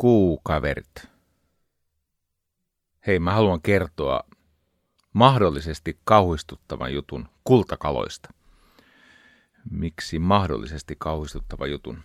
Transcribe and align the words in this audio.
Kukkuu, 0.00 0.40
kaverit. 0.44 1.08
Hei, 3.06 3.18
mä 3.18 3.32
haluan 3.32 3.62
kertoa 3.62 4.24
mahdollisesti 5.12 5.98
kauhistuttavan 6.04 6.94
jutun 6.94 7.28
kultakaloista. 7.44 8.28
Miksi 9.70 10.18
mahdollisesti 10.18 10.96
kauhistuttava 10.98 11.66
jutun? 11.66 12.02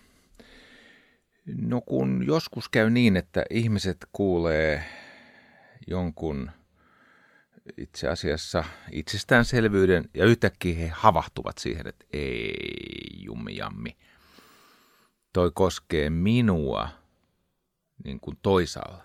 No 1.46 1.82
kun 1.82 2.24
joskus 2.28 2.70
käy 2.70 2.90
niin, 2.90 3.18
että 3.18 3.46
ihmiset 3.50 3.98
kuulee 4.14 4.84
jonkun 5.88 6.52
itse 7.78 8.08
asiassa 8.08 8.64
itsestäänselvyyden 8.92 10.10
ja 10.14 10.26
yhtäkkiä 10.26 10.76
he 10.76 10.88
havahtuvat 10.88 11.58
siihen, 11.58 11.88
että 11.88 12.06
ei 12.14 12.54
jummi 13.14 13.58
Toi 15.34 15.52
koskee 15.54 16.10
minua 16.10 17.05
niin 18.06 18.20
kuin 18.20 18.38
toisaalla. 18.42 19.04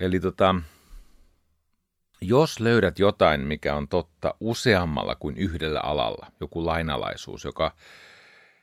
Eli 0.00 0.20
tota, 0.20 0.54
jos 2.20 2.60
löydät 2.60 2.98
jotain, 2.98 3.40
mikä 3.40 3.74
on 3.74 3.88
totta 3.88 4.34
useammalla 4.40 5.14
kuin 5.14 5.36
yhdellä 5.36 5.80
alalla, 5.80 6.26
joku 6.40 6.66
lainalaisuus, 6.66 7.44
joka 7.44 7.74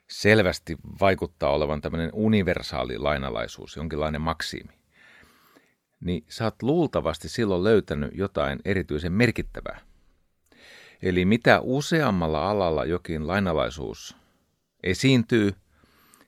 selvästi 0.08 0.78
vaikuttaa 1.02 1.50
olevan 1.50 1.82
tämmöinen 1.82 2.10
universaali 2.14 2.98
lainalaisuus, 2.98 3.76
jonkinlainen 3.76 4.22
maksimi, 4.22 4.74
niin 6.00 6.26
sä 6.30 6.44
oot 6.44 6.64
luultavasti 6.64 7.30
silloin 7.30 7.64
löytänyt 7.64 8.12
jotain 8.14 8.60
erityisen 8.66 9.12
merkittävää. 9.12 9.80
Eli 11.02 11.26
mitä 11.26 11.60
useammalla 11.62 12.50
alalla 12.50 12.86
jokin 12.86 13.28
lainalaisuus 13.28 14.18
esiintyy, 14.84 15.54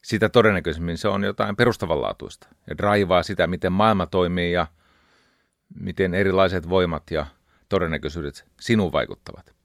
sitä 0.08 0.30
todennäköisemmin 0.30 0.98
se 0.98 1.08
on 1.08 1.24
jotain 1.24 1.56
perustavanlaatuista 1.56 2.48
ja 2.70 2.78
draivaa 2.78 3.24
sitä, 3.24 3.48
miten 3.48 3.72
maailma 3.72 4.06
toimii 4.06 4.52
ja 4.52 4.68
miten 5.80 6.14
erilaiset 6.14 6.70
voimat 6.70 7.12
ja 7.12 7.26
todennäköisyydet 7.70 8.46
sinuun 8.60 8.92
vaikuttavat. 8.92 9.56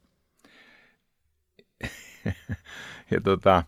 ja 3.12 3.20
tota, 3.24 3.64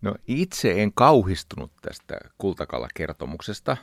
no 0.00 0.14
itse 0.26 0.82
en 0.82 0.92
kauhistunut 0.92 1.72
tästä 1.82 2.18
kultakalla-kertomuksesta, 2.38 3.76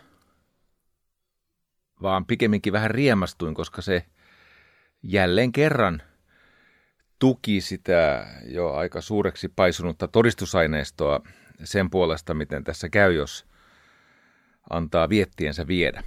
vaan 2.02 2.26
pikemminkin 2.26 2.74
vähän 2.74 2.92
riemastuin, 2.92 3.54
koska 3.54 3.82
se 3.82 4.06
jälleen 5.04 5.52
kerran 5.52 6.02
tuki 7.20 7.62
sitä 7.62 8.28
jo 8.46 8.74
aika 8.74 9.02
suureksi 9.02 9.48
paisunutta 9.48 10.08
todistusaineistoa 10.08 11.22
sen 11.64 11.90
puolesta, 11.90 12.34
miten 12.34 12.64
tässä 12.64 12.90
käy, 12.90 13.14
jos 13.14 13.46
antaa 14.70 15.10
viettiensä 15.10 15.68
viedä. 15.68 16.04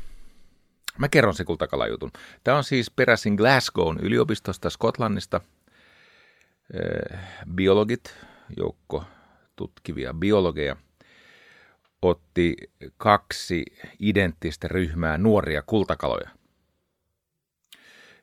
Mä 0.99 1.09
kerron 1.09 1.35
se 1.35 1.45
kultakalajutun. 1.45 2.11
Tämä 2.45 2.57
on 2.57 2.65
siis 2.65 2.91
peräisin 2.91 3.35
Glasgown 3.35 3.99
yliopistosta 4.03 4.71
Skotlannista. 4.71 5.41
Eh, 6.75 7.19
biologit, 7.55 8.15
joukko 8.57 9.05
tutkivia 9.57 10.15
biologeja, 10.15 10.77
otti 12.03 12.57
kaksi 12.97 13.65
identtistä 13.99 14.69
ryhmää 14.69 15.19
nuoria 15.19 15.63
kultakaloja. 15.63 16.36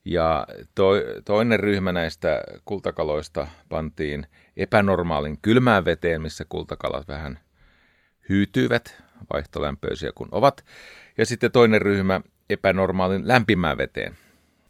Ja 0.05 0.47
to, 0.75 0.91
toinen 1.25 1.59
ryhmä 1.59 1.91
näistä 1.91 2.41
kultakaloista 2.65 3.47
pantiin 3.69 4.27
epänormaalin 4.57 5.37
kylmään 5.41 5.85
veteen, 5.85 6.21
missä 6.21 6.45
kultakalat 6.49 7.07
vähän 7.07 7.39
hyytyivät, 8.29 9.03
vaihtolämpöisiä 9.33 10.11
kun 10.15 10.29
ovat. 10.31 10.65
Ja 11.17 11.25
sitten 11.25 11.51
toinen 11.51 11.81
ryhmä 11.81 12.21
epänormaalin 12.49 13.27
lämpimään 13.27 13.77
veteen, 13.77 14.17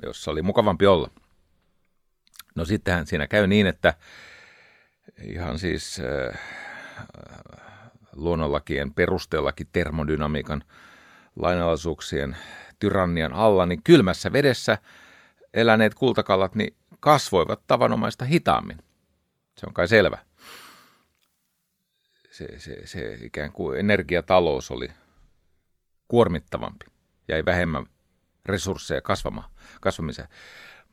jossa 0.03 0.31
oli 0.31 0.41
mukavampi 0.41 0.85
olla. 0.85 1.09
No 2.55 2.66
sittenhän 2.66 3.07
siinä 3.07 3.27
käy 3.27 3.47
niin, 3.47 3.67
että 3.67 3.93
ihan 5.22 5.59
siis 5.59 5.99
äh, 5.99 6.39
luonnonlakien 8.16 8.93
perusteellakin 8.93 9.67
termodynamiikan 9.72 10.63
lainalaisuuksien 11.35 12.38
tyrannian 12.79 13.33
alla, 13.33 13.66
niin 13.66 13.83
kylmässä 13.83 14.33
vedessä 14.33 14.77
eläneet 15.53 15.96
kultakalat 15.96 16.56
niin 16.56 16.75
kasvoivat 17.00 17.68
tavanomaista 17.68 18.25
hitaammin. 18.25 18.78
Se 19.58 19.66
on 19.66 19.74
kai 19.74 19.88
selvä. 19.88 20.18
Se, 22.31 22.59
se, 22.59 22.88
se 22.88 23.18
ikään 23.22 23.52
kuin 23.52 23.80
energiatalous 23.80 24.72
oli 24.72 24.91
kuormittavampi. 26.08 26.86
Jäi 27.28 27.46
vähemmän 27.46 27.86
resursseja 28.46 29.02
kasvamaan, 29.02 29.50
kasvamiseen. 29.81 30.28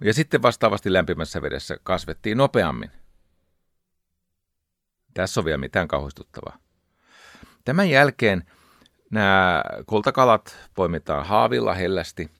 Ja 0.04 0.14
sitten 0.14 0.42
vastaavasti 0.42 0.92
lämpimässä 0.92 1.42
vedessä 1.42 1.76
kasvettiin 1.82 2.38
nopeammin. 2.38 2.90
Tässä 5.14 5.40
on 5.40 5.44
vielä 5.44 5.58
mitään 5.58 5.88
kauhistuttavaa. 5.88 6.58
Tämän 7.64 7.90
jälkeen 7.90 8.44
nämä 9.10 9.62
kultakalat 9.86 10.56
poimitaan 10.74 11.26
haavilla 11.26 11.74
hellästi 11.74 12.30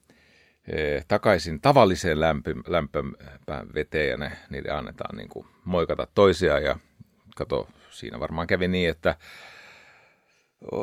takaisin 1.09 1.61
tavalliseen 1.61 2.21
lämpöön 2.67 3.17
veteen 3.75 4.11
ja 4.11 4.17
ne, 4.17 4.33
niille 4.51 4.71
annetaan 4.71 5.17
niin 5.17 5.29
kuin 5.29 5.47
moikata 5.65 6.07
toisiaan 6.15 6.63
ja 6.63 6.79
kato, 7.37 7.69
siinä 7.91 8.21
varmaan 8.21 8.47
kävi 8.47 8.69
niin, 8.69 8.91
että 8.91 9.17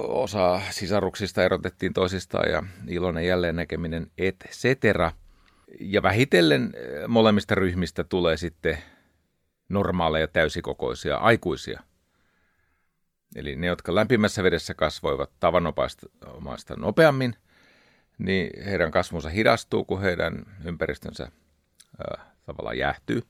osa 0.07 0.61
sisaruksista 0.69 1.43
erotettiin 1.43 1.93
toisistaan 1.93 2.51
ja 2.51 2.63
iloinen 2.87 3.25
jälleen 3.25 3.55
näkeminen 3.55 4.11
et 4.17 4.35
cetera. 4.49 5.11
Ja 5.79 6.03
vähitellen 6.03 6.73
eh, 6.75 7.07
molemmista 7.07 7.55
ryhmistä 7.55 8.03
tulee 8.03 8.37
sitten 8.37 8.77
normaaleja 9.69 10.27
täysikokoisia 10.27 11.17
aikuisia. 11.17 11.81
Eli 13.35 13.55
ne, 13.55 13.67
jotka 13.67 13.95
lämpimässä 13.95 14.43
vedessä 14.43 14.73
kasvoivat 14.73 15.31
tavanomaista 15.39 16.75
nopeammin– 16.77 17.35
niin 18.17 18.63
heidän 18.63 18.91
kasvunsa 18.91 19.29
hidastuu, 19.29 19.85
kun 19.85 20.01
heidän 20.01 20.45
ympäristönsä 20.65 21.23
äh, 21.23 22.25
tavallaan 22.45 22.77
jäähtyy. 22.77 23.21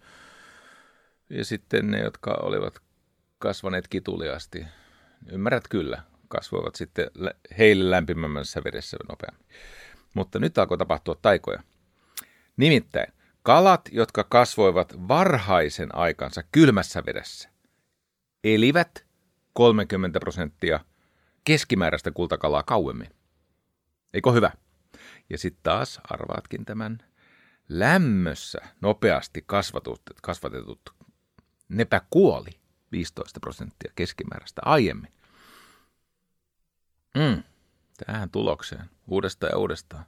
Ja 1.30 1.46
sitten 1.46 1.92
ne, 1.92 2.00
jotka 2.00 2.38
olivat 2.42 2.80
kasvaneet 3.40 3.88
kituliasti, 3.88 4.66
ymmärrät 5.32 5.68
kyllä, 5.68 6.04
kasvoivat 6.28 6.76
sitten 6.76 7.12
heille 7.58 7.92
lämpimämmässä 7.92 8.62
vedessä 8.64 8.98
nopeammin. 9.10 9.46
Mutta 10.14 10.40
nyt 10.40 10.58
alkoi 10.58 10.78
tapahtua 10.78 11.16
taikoja. 11.22 11.64
Nimittäin 12.58 13.14
kalat, 13.44 13.82
jotka 13.92 14.24
kasvoivat 14.24 15.08
varhaisen 15.08 15.96
aikansa 15.96 16.44
kylmässä 16.52 17.04
vedessä, 17.06 17.50
elivät 18.44 19.06
30 19.54 20.20
prosenttia 20.20 20.80
keskimääräistä 21.44 22.12
kultakalaa 22.12 22.64
kauemmin. 22.64 23.10
Eikö 24.14 24.32
hyvä? 24.32 24.52
Ja 25.30 25.38
sitten 25.38 25.64
taas 25.64 26.00
arvaatkin 26.10 26.66
tämän 26.66 26.98
lämmössä 27.70 28.60
nopeasti 28.82 29.44
kasvatut, 29.46 30.02
kasvatetut, 30.22 30.96
nepä 31.70 32.02
kuoli 32.10 32.60
15 32.92 33.40
prosenttia 33.40 33.92
keskimääräistä 33.96 34.62
aiemmin. 34.66 35.12
Mm, 37.16 37.44
tähän 38.06 38.30
tulokseen 38.30 38.90
uudestaan 39.08 39.52
ja 39.52 39.58
uudestaan 39.58 40.06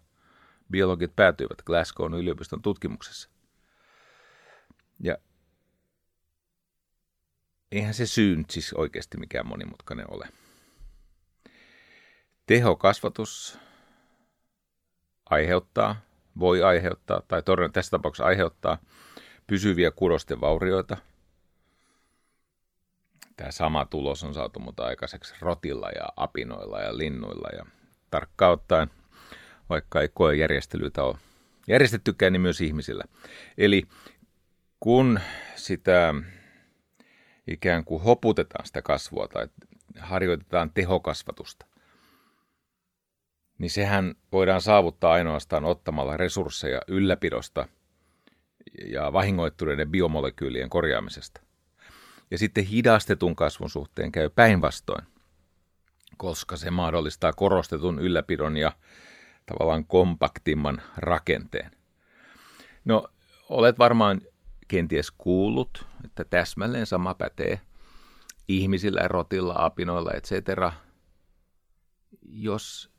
biologit 0.72 1.16
päätyivät 1.16 1.62
Glasgown 1.62 2.14
yliopiston 2.14 2.62
tutkimuksessa. 2.62 3.30
Ja 5.00 5.18
eihän 7.72 7.94
se 7.94 8.06
syy 8.06 8.44
siis 8.50 8.74
oikeasti 8.74 9.18
mikään 9.18 9.48
monimutkainen 9.48 10.14
ole. 10.14 10.30
Tehokasvatus 12.46 13.60
aiheuttaa, 15.30 15.96
voi 16.40 16.64
aiheuttaa, 16.64 17.22
tai 17.28 17.44
todennäköisesti 17.44 17.74
tässä 17.74 17.92
tapauksessa 17.92 18.26
aiheuttaa 18.26 18.78
pysyviä 19.48 19.92
kudosten 19.92 20.42
vaurioita. 20.42 20.98
Tämä 23.38 23.52
sama 23.52 23.86
tulos 23.86 24.24
on 24.24 24.34
saatu 24.34 24.60
mutta 24.60 24.86
aikaiseksi 24.86 25.36
rotilla 25.42 25.90
ja 25.90 26.06
apinoilla 26.16 26.80
ja 26.80 26.98
linnuilla 26.98 27.50
ja 27.58 27.66
tarkkaan 28.12 28.54
ottaen, 28.54 28.90
vaikka 29.70 30.02
ei 30.02 30.10
koejärjestelyitä 30.14 31.04
ole 31.04 31.18
järjestettykään, 31.68 32.34
niin 32.34 32.42
myös 32.42 32.62
ihmisillä. 32.62 33.04
Eli 33.58 33.88
kun 34.80 35.20
sitä 35.56 36.14
ikään 37.48 37.86
kuin 37.86 38.04
hoputetaan 38.04 38.66
sitä 38.66 38.82
kasvua 38.82 39.28
tai 39.28 39.48
harjoitetaan 40.00 40.72
tehokasvatusta, 40.74 41.66
niin 43.60 43.70
sehän 43.72 44.16
voidaan 44.32 44.62
saavuttaa 44.62 45.12
ainoastaan 45.14 45.66
ottamalla 45.66 46.18
resursseja 46.18 46.82
ylläpidosta 46.88 47.68
ja 48.86 49.14
vahingoittuneiden 49.14 49.92
biomolekyylien 49.92 50.70
korjaamisesta. 50.70 51.42
Ja 52.32 52.38
sitten 52.38 52.64
hidastetun 52.64 53.36
kasvun 53.36 53.70
suhteen 53.70 54.12
käy 54.12 54.30
päinvastoin. 54.30 55.06
koska 56.18 56.58
se 56.58 56.72
mahdollistaa 56.72 57.34
korostetun 57.34 58.00
ylläpidon 58.00 58.58
ja 58.58 58.72
tavallaan 59.46 59.86
kompaktimman 59.86 60.82
rakenteen. 60.98 61.72
No, 62.86 63.08
olet 63.50 63.80
varmaan 63.80 64.22
kenties 64.68 65.12
kuullut, 65.12 65.86
että 66.06 66.24
täsmälleen 66.24 66.86
sama 66.86 67.14
pätee 67.14 67.60
ihmisillä, 68.48 69.08
rotilla, 69.08 69.54
apinoilla, 69.58 70.12
etc. 70.12 70.34
Jos 72.22 72.92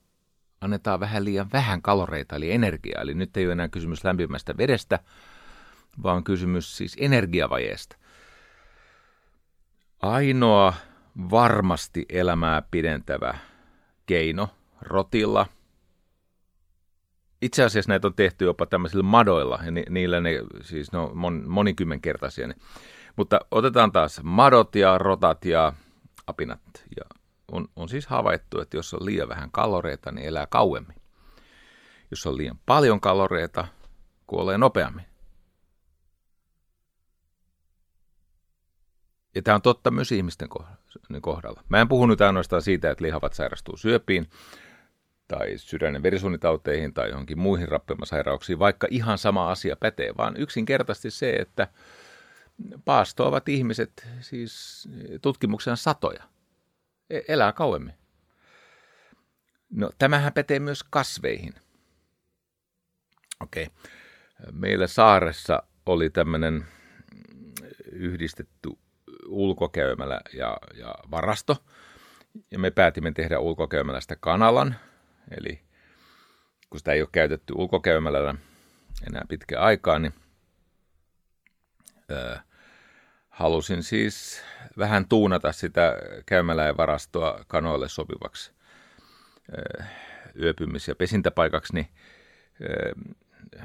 annetaan 0.61 1.01
vähän 1.01 1.25
liian 1.25 1.53
vähän 1.53 1.83
kaloreita, 1.83 2.37
eli 2.37 2.53
energiaa, 2.53 3.03
eli 3.03 3.15
nyt 3.15 3.37
ei 3.37 3.45
ole 3.45 3.53
enää 3.53 3.69
kysymys 3.69 4.05
lämpimästä 4.05 4.57
vedestä, 4.57 4.99
vaan 6.03 6.25
kysymys 6.25 6.77
siis 6.77 6.97
energiavajeesta. 7.01 7.97
Ainoa 10.03 10.75
varmasti 11.31 12.07
elämää 12.09 12.63
pidentävä 12.71 13.35
keino 14.07 14.49
rotilla. 14.81 15.47
Itse 17.43 17.65
asiassa 17.65 17.89
näitä 17.89 18.07
on 18.07 18.15
tehty 18.15 18.45
jopa 18.45 18.67
tämmöisillä 18.67 19.03
madoilla, 19.03 19.61
ja 19.65 19.71
ni, 19.71 19.85
niillä 19.89 20.21
ne 20.21 20.31
siis 20.63 20.93
ne 20.93 20.99
on 20.99 21.17
mon, 21.17 21.45
monikymmenkertaisia. 21.47 22.49
Ne. 22.49 22.55
Mutta 23.17 23.41
otetaan 23.51 23.93
taas 23.93 24.21
madot 24.23 24.75
ja 24.75 24.99
rotat 24.99 25.45
ja 25.45 25.73
apinat. 26.27 26.61
Ja 26.97 27.20
on, 27.53 27.69
on 27.77 27.89
siis 27.89 28.07
havaittu, 28.07 28.61
että 28.61 28.77
jos 28.77 28.95
on 28.95 29.05
liian 29.05 29.29
vähän 29.29 29.51
kaloreita, 29.51 30.13
niin 30.13 30.27
elää 30.27 30.47
kauemmin. 30.47 30.97
Jos 32.11 32.27
on 32.27 32.37
liian 32.37 32.59
paljon 32.67 33.01
kaloreita, 33.01 33.69
kuolee 34.27 34.59
nopeammin. 34.59 35.05
Ja 39.35 39.43
tämä 39.43 39.55
on 39.55 39.63
totta 39.63 39.91
myös 39.91 40.13
ihmisten 40.13 40.49
kohdalla. 41.21 41.65
Mä 41.69 41.81
en 41.81 41.89
puhu 41.89 42.07
nyt 42.07 42.21
ainoastaan 42.21 42.63
siitä, 42.63 42.91
että 42.91 43.05
lihavat 43.05 43.33
sairastuu 43.33 43.77
syöpiin 43.77 44.31
tai 45.29 45.59
sydän- 45.59 45.95
ja 45.95 46.03
verisuonitauteihin 46.03 46.95
tai 46.95 47.09
johonkin 47.09 47.39
muihin 47.39 47.69
rappeumasairauksiin, 47.69 48.59
vaikka 48.59 48.87
ihan 48.91 49.19
sama 49.19 49.51
asia 49.51 49.77
pätee, 49.77 50.17
vaan 50.17 50.37
yksinkertaisesti 50.37 51.11
se, 51.11 51.31
että 51.31 51.69
paastoavat 52.85 53.49
ihmiset, 53.49 54.07
siis 54.21 54.89
tutkimuksen 55.23 55.77
satoja, 55.77 56.25
elää 57.29 57.53
kauemmin. 57.53 57.95
No 59.71 59.91
tämähän 59.99 60.33
pätee 60.33 60.59
myös 60.59 60.83
kasveihin. 60.83 61.55
Okei. 63.41 63.69
Meillä 64.53 64.87
saaressa 64.87 65.63
oli 65.87 66.11
tämmöinen 66.11 66.67
yhdistetty 67.93 68.71
ulkokäymälä 69.27 70.21
ja, 70.33 70.57
ja 70.75 70.95
varasto. 71.11 71.65
Ja 72.51 72.59
me 72.59 72.71
päätimme 72.71 73.13
tehdä 73.13 73.39
ulkokäymälästä 73.39 74.17
kanalan, 74.21 74.77
eli 75.41 75.61
kun 76.71 76.79
sitä 76.79 76.93
ei 76.93 77.01
ole 77.01 77.09
käytetty 77.13 77.53
ulkokäymälällä 77.57 78.35
enää 79.07 79.25
pitkä 79.29 79.61
aikaa, 79.61 79.99
niin 79.99 80.15
ö, 82.11 82.39
halusin 83.29 83.83
siis 83.83 84.43
vähän 84.79 85.09
tuunata 85.09 85.53
sitä 85.53 85.97
käymälää 86.27 86.67
ja 86.67 86.77
varastoa 86.77 87.45
kanoille 87.47 87.89
sopivaksi 87.89 88.53
ö, 89.59 89.83
yöpymis- 90.43 90.89
ja 90.89 90.95
pesintäpaikaksi, 90.95 91.75
niin 91.75 91.89
ö, 92.63 92.93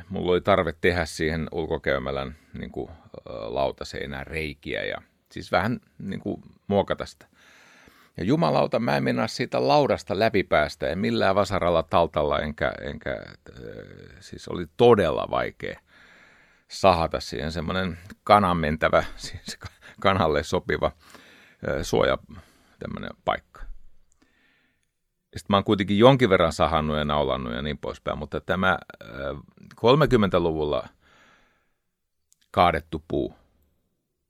mulla 0.10 0.32
oli 0.32 0.42
tarve 0.42 0.74
tehdä 0.82 1.06
siihen 1.06 1.48
ulkokäymälän 1.52 2.36
niin 2.54 2.72
kuin, 2.72 2.92
lautaseinään 3.50 4.28
reikiä 4.28 4.84
ja 4.84 4.98
Siis 5.36 5.52
vähän 5.52 5.80
niin 6.00 6.20
kuin 6.20 6.42
muokata 6.68 7.06
sitä. 7.06 7.26
Ja 8.18 8.24
jumalauta, 8.24 8.80
mä 8.80 8.98
en 8.98 9.04
mennä 9.04 9.28
siitä 9.28 9.68
laudasta 9.68 10.20
läpipäästä, 10.20 10.90
en 10.90 11.00
millään 11.00 11.36
vasaralla 11.36 11.84
taltalla, 11.84 12.40
enkä, 12.40 12.74
enkä 12.82 13.26
siis 14.20 14.48
oli 14.48 14.66
todella 14.78 15.28
vaikea 15.32 15.80
sahata 16.68 17.20
siihen 17.20 17.52
semmoinen 17.52 17.98
kanan 18.24 18.58
mentävä, 18.58 19.04
siis 19.16 19.58
kanalle 20.00 20.44
sopiva 20.44 20.92
suoja 21.82 22.18
tämmöinen 22.80 23.10
paikka. 23.26 23.62
Sitten 25.24 25.46
mä 25.50 25.58
oon 25.58 25.64
kuitenkin 25.64 25.98
jonkin 25.98 26.30
verran 26.30 26.54
sahannut 26.54 26.98
ja 26.98 27.06
naulannut 27.06 27.54
ja 27.54 27.62
niin 27.62 27.78
poispäin, 27.78 28.18
mutta 28.18 28.42
tämä 28.42 28.78
30-luvulla 29.76 30.82
äh, 30.84 30.92
kaadettu 32.52 33.04
puu, 33.08 33.36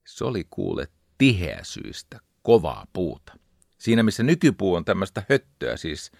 se 0.06 0.26
oli 0.26 0.48
kuule 0.50 0.88
tiheäsyistä 1.18 2.20
kovaa 2.42 2.88
puuta. 2.94 3.34
Siinä 3.78 4.04
missä 4.04 4.24
nykypuu 4.24 4.76
on 4.76 4.86
tämmöistä 4.86 5.24
höttöä, 5.30 5.78
siis 5.78 6.12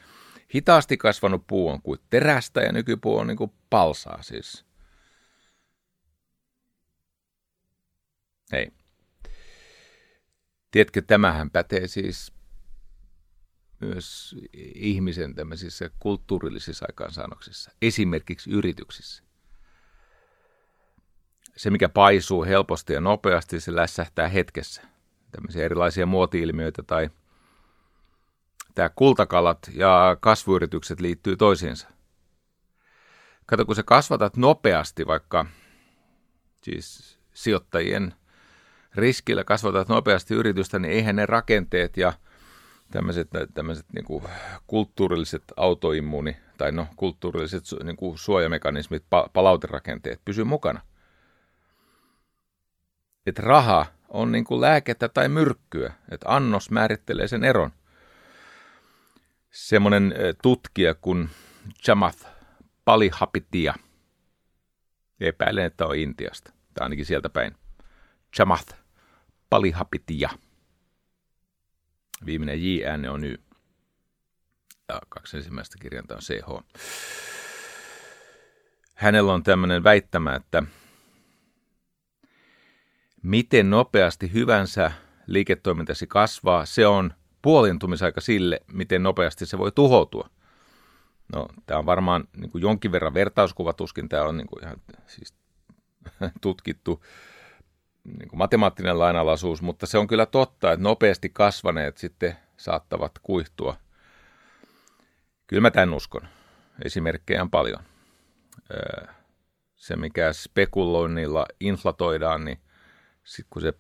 hitaasti 0.56 0.98
kasvanut 0.98 1.48
puu 1.48 1.70
on 1.70 1.82
kuin 1.82 2.00
terästä 2.10 2.62
ja 2.62 2.72
nykypuu 2.72 3.18
on 3.18 3.28
niin 3.28 3.38
kuin 3.38 3.52
palsaa 3.70 4.22
siis. 4.22 4.66
Hei. 8.52 8.72
Tiedätkö, 10.76 11.02
tämähän 11.02 11.50
pätee 11.50 11.88
siis 11.88 12.34
myös 13.80 14.36
ihmisen 14.76 15.36
tämmöisissä 15.36 15.90
kulttuurillisissa 16.00 16.86
aikaansaannoksissa, 16.90 17.72
esimerkiksi 17.82 18.52
yrityksissä 18.52 19.24
se, 21.56 21.70
mikä 21.70 21.90
paisuu 21.90 22.44
helposti 22.44 22.94
ja 22.94 23.02
nopeasti, 23.02 23.60
se 23.60 23.76
lässähtää 23.76 24.28
hetkessä. 24.28 24.82
Tämmöisiä 25.32 25.66
erilaisia 25.66 26.06
muoti-ilmiöitä 26.06 26.84
tai 26.84 27.10
tämä 28.76 28.90
kultakalat 28.90 29.60
ja 29.74 30.18
kasvuyritykset 30.20 31.00
liittyy 31.00 31.38
toisiinsa. 31.38 31.88
Kato, 33.46 33.66
kun 33.66 33.76
sä 33.76 33.84
kasvatat 33.84 34.38
nopeasti, 34.38 35.08
vaikka 35.08 35.46
siis 36.64 37.20
sijoittajien 37.34 38.14
riskillä 38.96 39.44
kasvatat 39.44 39.90
nopeasti 39.90 40.34
yritystä, 40.34 40.80
niin 40.80 40.94
eihän 40.94 41.16
ne 41.16 41.26
rakenteet 41.26 41.98
ja 41.98 42.14
tämmöiset, 42.92 43.30
tämmöiset 43.54 43.86
niin 43.94 44.06
kuin 44.06 44.24
kulttuurilliset 44.68 45.44
autoimmuuni 45.58 46.38
tai 46.58 46.72
no, 46.72 46.88
kulttuurilliset 46.96 47.64
niin 47.84 47.98
kuin 47.98 48.18
suojamekanismit, 48.18 49.04
palauterakenteet 49.34 50.22
pysy 50.26 50.44
mukana– 50.44 50.82
että 53.26 53.42
raha 53.42 53.86
on 54.10 54.32
niin 54.32 54.46
kuin 54.46 54.62
lääkettä 54.62 55.10
tai 55.10 55.30
myrkkyä, 55.30 55.94
että 56.12 56.30
annos 56.30 56.72
määrittelee 56.72 57.28
sen 57.28 57.44
eron. 57.44 57.72
Semmoinen 59.52 60.14
tutkija 60.42 60.96
kuin 60.96 61.30
Chamath 61.84 62.28
Palihapitia, 62.86 63.74
epäilen, 65.20 65.66
että 65.66 65.86
on 65.86 65.96
Intiasta, 65.96 66.54
tai 66.74 66.86
ainakin 66.86 67.06
sieltä 67.06 67.30
päin. 67.30 67.56
Chamath 68.36 68.76
Palihapitia. 69.56 70.30
Viimeinen 72.26 72.64
J-ääne 72.64 73.10
on 73.10 73.24
Y. 73.24 73.38
Ja 74.90 75.02
kaksi 75.10 75.38
ensimmäistä 75.38 75.78
kirjainta 75.82 76.16
on 76.16 76.22
CH. 76.22 76.64
Hänellä 78.96 79.34
on 79.34 79.44
tämmöinen 79.44 79.84
väittämä, 79.84 80.36
että 80.36 80.64
miten 83.24 83.70
nopeasti 83.70 84.34
hyvänsä 84.34 84.92
liiketoimintasi 85.28 86.08
kasvaa, 86.08 86.66
se 86.66 86.88
on 86.88 87.14
puolintumisaika 87.42 88.22
sille, 88.22 88.60
miten 88.74 89.04
nopeasti 89.04 89.46
se 89.46 89.58
voi 89.58 89.72
tuhoutua. 89.72 90.30
No, 91.34 91.48
tämä 91.66 91.80
on 91.80 91.86
varmaan 91.86 92.28
niin 92.38 92.52
kuin 92.52 92.62
jonkin 92.62 92.92
verran 92.92 93.14
vertauskuva, 93.14 93.74
tuskin 93.74 94.10
tämä 94.10 94.24
on 94.24 94.38
niin 94.38 94.48
kuin 94.48 94.64
ihan 94.64 94.82
siis 95.08 95.34
tutkittu 96.42 97.04
niin 98.06 98.30
kuin 98.30 98.38
matemaattinen 98.38 99.00
lainalaisuus, 99.00 99.62
mutta 99.62 99.86
se 99.86 99.98
on 99.98 100.08
kyllä 100.08 100.26
totta, 100.26 100.72
että 100.72 100.84
nopeasti 100.84 101.30
kasvaneet 101.30 101.98
sitten 101.98 102.38
saattavat 102.58 103.12
kuihtua. 103.24 103.78
Kyllä 105.48 105.62
mä 105.62 105.72
tämän 105.72 105.94
uskon. 105.94 106.28
Esimerkkejä 106.86 107.42
on 107.42 107.52
paljon. 107.52 107.80
Se, 109.76 109.96
mikä 109.96 110.34
spekuloinnilla 110.34 111.46
inflatoidaan, 111.60 112.46
niin 112.46 112.60
sitten 113.24 113.50
kun 113.50 113.62
se, 113.62 113.74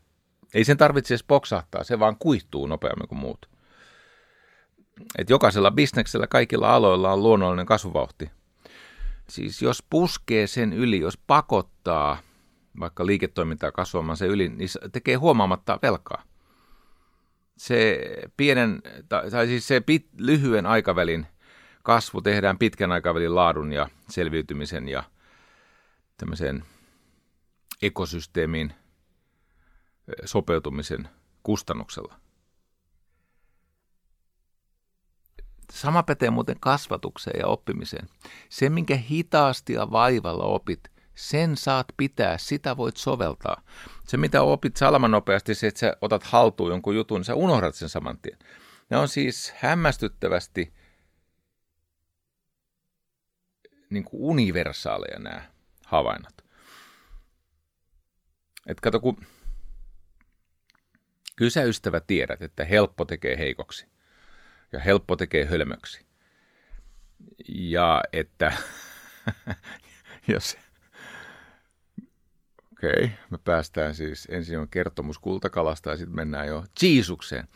ei 0.53 0.63
sen 0.63 0.77
tarvitse 0.77 1.13
edes 1.13 1.23
poksahtaa, 1.23 1.83
se 1.83 1.99
vaan 1.99 2.15
kuihtuu 2.19 2.67
nopeammin 2.67 3.07
kuin 3.07 3.19
muut. 3.19 3.49
Et 5.17 5.29
jokaisella 5.29 5.71
bisneksellä, 5.71 6.27
kaikilla 6.27 6.75
aloilla 6.75 7.13
on 7.13 7.23
luonnollinen 7.23 7.65
kasvuvauhti. 7.65 8.31
Siis 9.29 9.61
jos 9.61 9.83
puskee 9.89 10.47
sen 10.47 10.73
yli, 10.73 10.99
jos 10.99 11.17
pakottaa 11.17 12.17
vaikka 12.79 13.05
liiketoimintaa 13.05 13.71
kasvamaan 13.71 14.17
se 14.17 14.25
yli, 14.25 14.49
niin 14.49 14.69
tekee 14.91 15.15
huomaamatta 15.15 15.79
velkaa. 15.81 16.23
Se 17.57 17.99
pienen, 18.37 18.81
tai 19.09 19.47
siis 19.47 19.67
se 19.67 19.81
pit, 19.81 20.07
lyhyen 20.17 20.65
aikavälin 20.65 21.27
kasvu 21.83 22.21
tehdään 22.21 22.57
pitkän 22.57 22.91
aikavälin 22.91 23.35
laadun 23.35 23.73
ja 23.73 23.89
selviytymisen 24.09 24.89
ja 24.89 25.03
tämmöisen 26.17 26.63
ekosysteemin 27.81 28.73
sopeutumisen 30.25 31.09
kustannuksella. 31.43 32.15
Sama 35.71 36.03
pätee 36.03 36.29
muuten 36.29 36.59
kasvatukseen 36.59 37.39
ja 37.39 37.47
oppimiseen. 37.47 38.09
Se, 38.49 38.69
minkä 38.69 38.95
hitaasti 38.95 39.73
ja 39.73 39.91
vaivalla 39.91 40.43
opit, 40.43 40.94
sen 41.15 41.57
saat 41.57 41.87
pitää, 41.97 42.37
sitä 42.37 42.77
voit 42.77 42.97
soveltaa. 42.97 43.61
Se, 44.07 44.17
mitä 44.17 44.41
opit 44.41 44.77
salamanopeasti, 44.77 45.55
se, 45.55 45.67
että 45.67 45.79
sä 45.79 45.97
otat 46.01 46.23
haltuun 46.23 46.69
jonkun 46.69 46.95
jutun, 46.95 47.19
niin 47.19 47.25
sä 47.25 47.35
unohdat 47.35 47.75
sen 47.75 47.89
saman 47.89 48.17
tien. 48.17 48.37
Ne 48.89 48.97
on 48.97 49.07
siis 49.07 49.53
hämmästyttävästi 49.57 50.73
niin 53.89 54.03
kuin 54.03 54.21
universaaleja 54.21 55.19
nämä 55.19 55.41
havainnot. 55.85 56.45
Et 58.67 58.79
kato, 58.81 58.99
kun 58.99 59.17
kyllä 61.35 61.51
sä 61.51 61.63
ystävä 61.63 61.99
tiedät, 61.99 62.41
että 62.41 62.65
helppo 62.65 63.05
tekee 63.05 63.37
heikoksi 63.37 63.87
ja 64.71 64.79
helppo 64.79 65.15
tekee 65.15 65.45
hölmöksi. 65.45 66.05
Ja 67.47 68.03
että 68.13 68.53
jos 70.27 70.57
Okei, 72.77 72.89
okay, 72.89 73.09
me 73.29 73.37
päästään 73.43 73.95
siis, 73.95 74.27
ensin 74.31 74.59
on 74.59 74.67
kertomus 74.67 75.19
kultakalasta 75.19 75.89
ja 75.89 75.97
sitten 75.97 76.15
mennään 76.15 76.47
jo 76.47 76.63
Jeesukseen. 76.81 77.47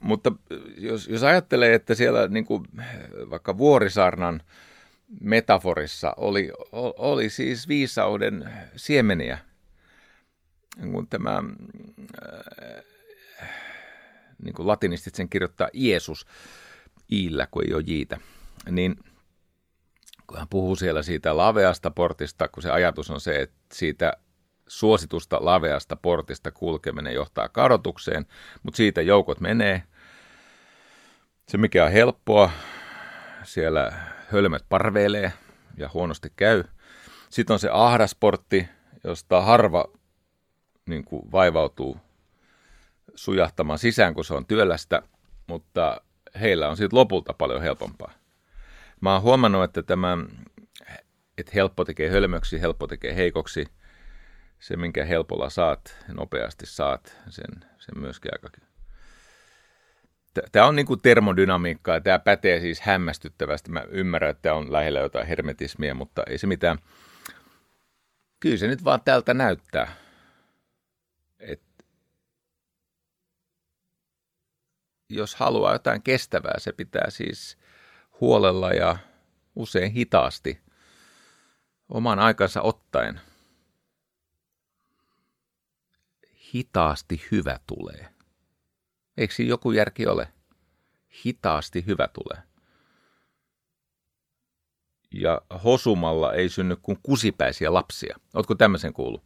Mutta 0.00 0.32
jos, 0.76 1.08
jos 1.08 1.22
ajattelee, 1.22 1.74
että 1.74 1.94
siellä 1.94 2.28
niin 2.28 2.44
kuin, 2.44 2.64
vaikka 3.30 3.58
Vuorisaarnan 3.58 4.42
metaforissa 5.20 6.14
oli, 6.16 6.52
oli 6.98 7.30
siis 7.30 7.68
viisauden 7.68 8.50
siemeniä, 8.76 9.38
kun 10.92 11.08
tämä 11.08 11.42
niin 14.42 14.54
kuin 14.54 14.66
latinistit 14.66 15.14
sen 15.14 15.28
kirjoittaa 15.28 15.68
Jeesus 15.72 16.26
iillä, 17.12 17.46
kun 17.50 17.64
ei 17.66 17.74
ole 17.74 17.84
jiitä, 17.86 18.18
niin 18.70 18.96
kun 20.26 20.38
hän 20.38 20.48
puhuu 20.50 20.76
siellä 20.76 21.02
siitä 21.02 21.36
laveasta 21.36 21.90
portista, 21.90 22.48
kun 22.48 22.62
se 22.62 22.70
ajatus 22.70 23.10
on 23.10 23.20
se, 23.20 23.40
että 23.40 23.58
siitä 23.72 24.12
suositusta 24.68 25.38
laveasta 25.40 25.96
portista 25.96 26.50
kulkeminen 26.50 27.14
johtaa 27.14 27.48
kadotukseen, 27.48 28.26
mutta 28.62 28.76
siitä 28.76 29.02
joukot 29.02 29.40
menee. 29.40 29.82
Se 31.48 31.58
mikä 31.58 31.84
on 31.84 31.92
helppoa, 31.92 32.50
siellä 33.42 33.92
hölmöt 34.32 34.64
parveilee 34.68 35.32
ja 35.76 35.90
huonosti 35.94 36.32
käy. 36.36 36.64
Sitten 37.30 37.54
on 37.54 37.60
se 37.60 37.68
ahdasportti, 37.72 38.68
josta 39.04 39.40
harva 39.40 39.84
niin 40.86 41.04
kuin 41.04 41.32
vaivautuu 41.32 41.96
sujahtamaan 43.14 43.78
sisään, 43.78 44.14
kun 44.14 44.24
se 44.24 44.34
on 44.34 44.46
työlästä, 44.46 45.02
mutta 45.46 46.00
heillä 46.40 46.68
on 46.68 46.76
siitä 46.76 46.96
lopulta 46.96 47.32
paljon 47.32 47.62
helpompaa. 47.62 48.12
Mä 49.00 49.12
oon 49.12 49.22
huomannut, 49.22 49.64
että 49.64 49.82
tämä, 49.82 50.18
että 51.38 51.52
helppo 51.54 51.84
tekee 51.84 52.10
hölmöksi, 52.10 52.60
helppo 52.60 52.86
tekee 52.86 53.16
heikoksi, 53.16 53.66
se 54.58 54.76
minkä 54.76 55.04
helpolla 55.04 55.50
saat, 55.50 56.04
nopeasti 56.08 56.66
saat, 56.66 57.16
sen, 57.28 57.64
sen 57.78 57.98
myöskin 57.98 58.30
aika 58.34 58.48
Tämä 60.52 60.66
on 60.66 60.76
niin 60.76 60.86
kuin 60.86 61.00
termodynamiikkaa 61.00 61.94
ja 61.94 62.00
tämä 62.00 62.18
pätee 62.18 62.60
siis 62.60 62.80
hämmästyttävästi. 62.80 63.70
Mä 63.70 63.84
ymmärrän, 63.88 64.30
että 64.30 64.42
tämä 64.42 64.54
on 64.54 64.72
lähellä 64.72 65.00
jotain 65.00 65.26
hermetismia, 65.26 65.94
mutta 65.94 66.22
ei 66.26 66.38
se 66.38 66.46
mitään. 66.46 66.78
Kyllä 68.40 68.56
se 68.56 68.66
nyt 68.66 68.84
vaan 68.84 69.00
tältä 69.00 69.34
näyttää. 69.34 69.92
että 71.40 71.84
jos 75.08 75.34
haluaa 75.34 75.72
jotain 75.72 76.02
kestävää, 76.02 76.54
se 76.58 76.72
pitää 76.72 77.10
siis 77.10 77.58
huolella 78.20 78.72
ja 78.72 78.96
usein 79.56 79.92
hitaasti 79.92 80.60
oman 81.88 82.18
aikansa 82.18 82.62
ottaen. 82.62 83.20
Hitaasti 86.54 87.22
hyvä 87.32 87.60
tulee. 87.66 88.08
Eikö 89.16 89.34
siinä 89.34 89.48
joku 89.48 89.72
järki 89.72 90.06
ole? 90.06 90.28
Hitaasti 91.24 91.86
hyvä 91.86 92.08
tulee. 92.08 92.42
Ja 95.14 95.42
hosumalla 95.64 96.32
ei 96.32 96.48
synny 96.48 96.76
kuin 96.76 96.98
kusipäisiä 97.02 97.74
lapsia. 97.74 98.16
Oletko 98.34 98.54
tämmöisen 98.54 98.92
kuullut? 98.92 99.24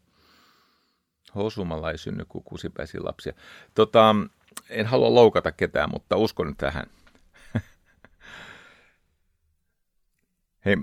Hosumalla 1.34 1.90
ei 1.90 1.98
synny 1.98 2.24
kuin 2.28 2.44
kusipäisiä 2.44 3.00
lapsia. 3.04 3.32
Tota, 3.74 4.16
en 4.68 4.86
halua 4.86 5.14
loukata 5.14 5.52
ketään, 5.52 5.90
mutta 5.90 6.16
uskon 6.16 6.56
tähän. 6.56 6.86
Hei, 10.64 10.76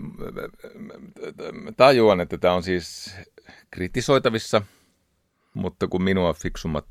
tajuan, 1.77 2.21
että 2.21 2.37
tämä 2.37 2.53
on 2.53 2.63
siis 2.63 3.15
kritisoitavissa, 3.71 4.61
mutta 5.53 5.87
kun 5.87 6.03
minua 6.03 6.33
fiksummat 6.33 6.85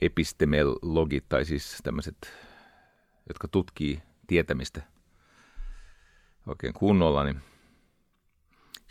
epistemologit 0.00 1.24
tai 1.28 1.44
siis 1.44 1.78
tämmöiset, 1.82 2.32
jotka 3.28 3.48
tutkii 3.48 4.02
tietämistä 4.26 4.82
oikein 6.46 6.72
kunnolla, 6.72 7.24
niin 7.24 7.40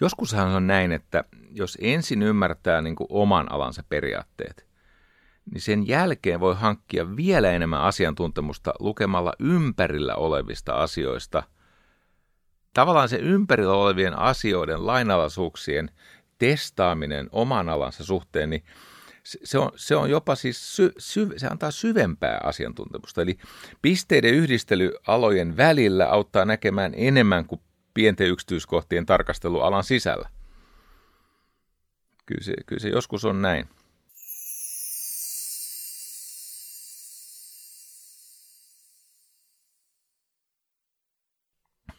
joskushan 0.02 0.48
on 0.48 0.68
näin, 0.68 0.92
että 0.92 1.24
jos 1.52 1.78
ensin 1.82 2.24
ymmärtää 2.24 2.82
niin 2.82 2.96
kuin 2.96 3.08
oman 3.10 3.52
alansa 3.52 3.84
periaatteet, 3.90 4.68
niin 5.52 5.62
sen 5.62 5.88
jälkeen 5.88 6.40
voi 6.40 6.56
hankkia 6.56 7.16
vielä 7.16 7.52
enemmän 7.52 7.82
asiantuntemusta 7.82 8.74
lukemalla 8.80 9.34
ympärillä 9.40 10.16
olevista 10.16 10.74
asioista. 10.74 11.44
Tavallaan 12.74 13.10
se 13.10 13.18
ympärillä 13.18 13.74
olevien 13.74 14.20
asioiden 14.20 14.88
lainalaisuuksien 14.88 15.92
testaaminen 16.38 17.30
oman 17.32 17.70
alansa 17.70 18.04
suhteen, 18.06 18.50
niin 18.50 18.63
se 19.24 19.58
on, 19.58 19.72
se 19.75 19.96
on 19.96 20.10
jopa 20.10 20.36
siis, 20.36 20.75
sy, 20.75 20.94
sy, 20.98 21.30
se 21.38 21.48
antaa 21.48 21.72
syvempää 21.72 22.39
asiantuntemusta. 22.44 23.22
Eli 23.22 23.38
pisteiden 23.82 24.34
yhdistely 24.34 24.94
alojen 25.08 25.58
välillä 25.58 26.10
auttaa 26.10 26.46
näkemään 26.46 26.94
enemmän 26.98 27.46
kuin 27.46 27.62
pienten 27.94 28.27
yksityiskohtien 28.27 29.06
tarkastelu 29.06 29.62
alan 29.62 29.84
sisällä. 29.84 30.30
Kyllä 32.25 32.44
se, 32.44 32.54
kyllä 32.65 32.80
se 32.80 32.89
joskus 32.89 33.25
on 33.25 33.42
näin. 33.42 33.70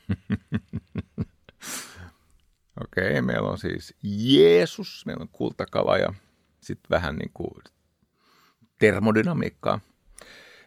Okei, 2.85 3.11
okay, 3.11 3.21
meillä 3.21 3.49
on 3.49 3.59
siis 3.59 3.95
Jeesus, 4.03 5.07
meillä 5.07 5.23
on 5.23 5.29
kultakala 5.29 5.99
ja 5.99 6.15
sitten 6.61 6.91
vähän 6.91 7.17
niin 7.17 7.31
kuin 7.35 7.63
termodynamiikkaa. 8.79 9.81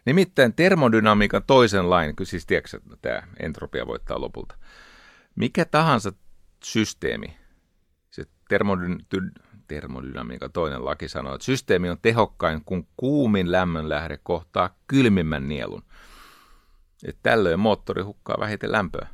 Nimittäin 0.04 0.54
termodynamiikan 0.54 1.42
toisen 1.46 1.90
lain, 1.90 2.16
kyllä 2.16 2.28
siis 2.28 2.46
tiedätkö, 2.46 2.76
että 2.76 2.96
tämä 3.02 3.22
entropia 3.40 3.86
voittaa 3.86 4.20
lopulta. 4.20 4.54
Mikä 5.34 5.64
tahansa 5.64 6.12
systeemi, 6.64 7.36
se 8.10 8.24
termody- 8.48 9.32
termodynamiikan 9.68 10.52
toinen 10.52 10.84
laki 10.84 11.08
sanoo, 11.08 11.34
että 11.34 11.44
systeemi 11.44 11.90
on 11.90 11.98
tehokkain, 12.02 12.64
kun 12.64 12.88
kuumin 12.96 13.52
lämmönlähde 13.52 14.18
kohtaa 14.22 14.76
kylmimmän 14.86 15.48
nielun. 15.48 15.82
Et 17.04 17.18
tällöin 17.22 17.60
moottori 17.60 18.02
hukkaa 18.02 18.36
vähiten 18.40 18.72
lämpöä. 18.72 19.08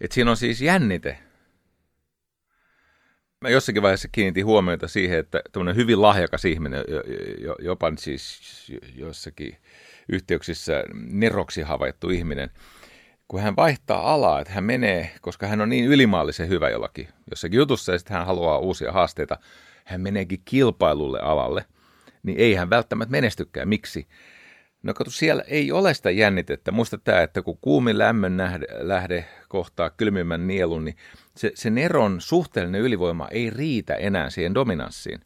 Et 0.00 0.12
siinä 0.12 0.30
on 0.30 0.36
siis 0.36 0.60
jännite 0.60 1.18
mä 3.40 3.48
jossakin 3.48 3.82
vaiheessa 3.82 4.08
kiinnitin 4.12 4.46
huomiota 4.46 4.88
siihen, 4.88 5.18
että 5.18 5.42
tämmöinen 5.52 5.76
hyvin 5.76 6.02
lahjakas 6.02 6.44
ihminen, 6.44 6.84
jopa 7.58 7.92
siis 7.98 8.40
jossakin 8.94 9.56
yhteyksissä 10.08 10.84
neroksi 10.94 11.62
havaittu 11.62 12.10
ihminen, 12.10 12.50
kun 13.28 13.40
hän 13.40 13.56
vaihtaa 13.56 14.14
alaa, 14.14 14.40
että 14.40 14.52
hän 14.52 14.64
menee, 14.64 15.10
koska 15.20 15.46
hän 15.46 15.60
on 15.60 15.68
niin 15.68 15.84
ylimaallisen 15.84 16.48
hyvä 16.48 16.70
jollakin 16.70 17.08
jossakin 17.30 17.58
jutussa 17.58 17.92
ja 17.92 17.98
sitten 17.98 18.16
hän 18.16 18.26
haluaa 18.26 18.58
uusia 18.58 18.92
haasteita, 18.92 19.38
hän 19.84 20.00
meneekin 20.00 20.42
kilpailulle 20.44 21.20
alalle, 21.20 21.64
niin 22.22 22.38
ei 22.38 22.54
hän 22.54 22.70
välttämättä 22.70 23.12
menestykään. 23.12 23.68
Miksi? 23.68 24.08
No 24.82 24.94
kato, 24.94 25.10
siellä 25.10 25.42
ei 25.42 25.72
ole 25.72 25.94
sitä 25.94 26.10
jännitettä. 26.10 26.72
Muista 26.72 26.98
tämä, 26.98 27.22
että 27.22 27.42
kun 27.42 27.58
kuumin 27.60 27.98
lämmön 27.98 28.36
nähde, 28.36 28.66
lähde 28.78 29.24
kohtaa 29.48 29.90
kylmimmän 29.90 30.46
nielun, 30.46 30.84
niin 30.84 30.96
se, 31.36 31.52
se 31.54 31.70
Neron 31.70 32.20
suhteellinen 32.20 32.80
ylivoima 32.80 33.28
ei 33.30 33.50
riitä 33.50 33.94
enää 33.94 34.30
siihen 34.30 34.54
dominanssiin. 34.54 35.20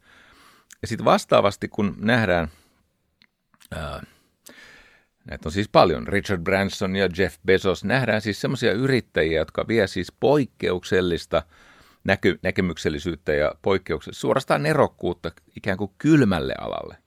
Ja 0.82 0.88
sitten 0.88 1.04
vastaavasti, 1.04 1.68
kun 1.68 1.94
nähdään, 1.98 2.48
ää, 3.70 4.02
näitä 5.24 5.48
on 5.48 5.52
siis 5.52 5.68
paljon, 5.68 6.08
Richard 6.08 6.42
Branson 6.42 6.96
ja 6.96 7.08
Jeff 7.18 7.38
Bezos, 7.46 7.84
nähdään 7.84 8.20
siis 8.20 8.40
semmoisia 8.40 8.72
yrittäjiä, 8.72 9.40
jotka 9.40 9.68
vie 9.68 9.86
siis 9.86 10.12
poikkeuksellista 10.20 11.42
näky, 12.04 12.38
näkemyksellisyyttä 12.42 13.32
ja 13.32 13.54
poikkeuksellista, 13.62 14.20
suorastaan 14.20 14.62
nerokkuutta 14.62 15.32
ikään 15.56 15.78
kuin 15.78 15.90
kylmälle 15.98 16.54
alalle. 16.58 17.01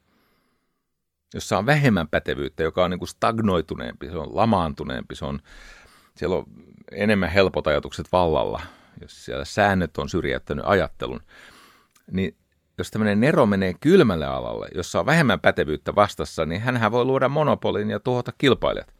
Jossa 1.35 1.57
on 1.57 1.65
vähemmän 1.65 2.07
pätevyyttä, 2.07 2.63
joka 2.63 2.83
on 2.85 2.91
niin 2.91 2.99
kuin 2.99 3.09
stagnoituneempi, 3.09 4.09
se 4.09 4.17
on 4.17 4.35
lamaantuneempi, 4.35 5.15
se 5.15 5.25
on, 5.25 5.39
siellä 6.15 6.35
on 6.35 6.45
enemmän 6.91 7.29
helpot 7.29 7.67
ajatukset 7.67 8.11
vallalla, 8.11 8.61
jos 9.01 9.25
siellä 9.25 9.45
säännöt 9.45 9.97
on 9.97 10.09
syrjäyttänyt 10.09 10.65
ajattelun, 10.67 11.21
niin 12.11 12.37
jos 12.77 12.91
tämmöinen 12.91 13.19
Nero 13.19 13.45
menee 13.45 13.73
kylmälle 13.79 14.25
alalle, 14.25 14.67
jossa 14.75 14.99
on 14.99 15.05
vähemmän 15.05 15.39
pätevyyttä 15.39 15.95
vastassa, 15.95 16.45
niin 16.45 16.61
hän 16.61 16.91
voi 16.91 17.05
luoda 17.05 17.29
monopolin 17.29 17.89
ja 17.89 17.99
tuhota 17.99 18.31
kilpailijat. 18.37 18.93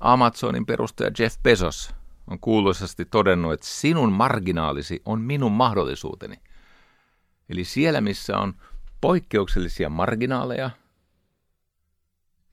Amazonin 0.00 0.66
perustaja 0.66 1.10
Jeff 1.18 1.36
Bezos 1.42 1.94
on 2.30 2.38
kuuluisasti 2.40 3.04
todennut, 3.04 3.52
että 3.52 3.66
sinun 3.66 4.12
marginaalisi 4.12 5.02
on 5.04 5.20
minun 5.20 5.52
mahdollisuuteni. 5.52 6.36
Eli 7.48 7.64
siellä, 7.64 8.00
missä 8.00 8.38
on 8.38 8.54
poikkeuksellisia 9.00 9.88
marginaaleja, 9.88 10.70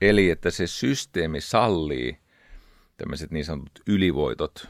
eli 0.02 0.30
että 0.30 0.50
se 0.50 0.68
systeemi 0.68 1.42
sallii 1.42 2.20
tämmöiset 2.98 3.32
niin 3.32 3.46
sanotut 3.46 3.82
ylivoitot, 3.88 4.70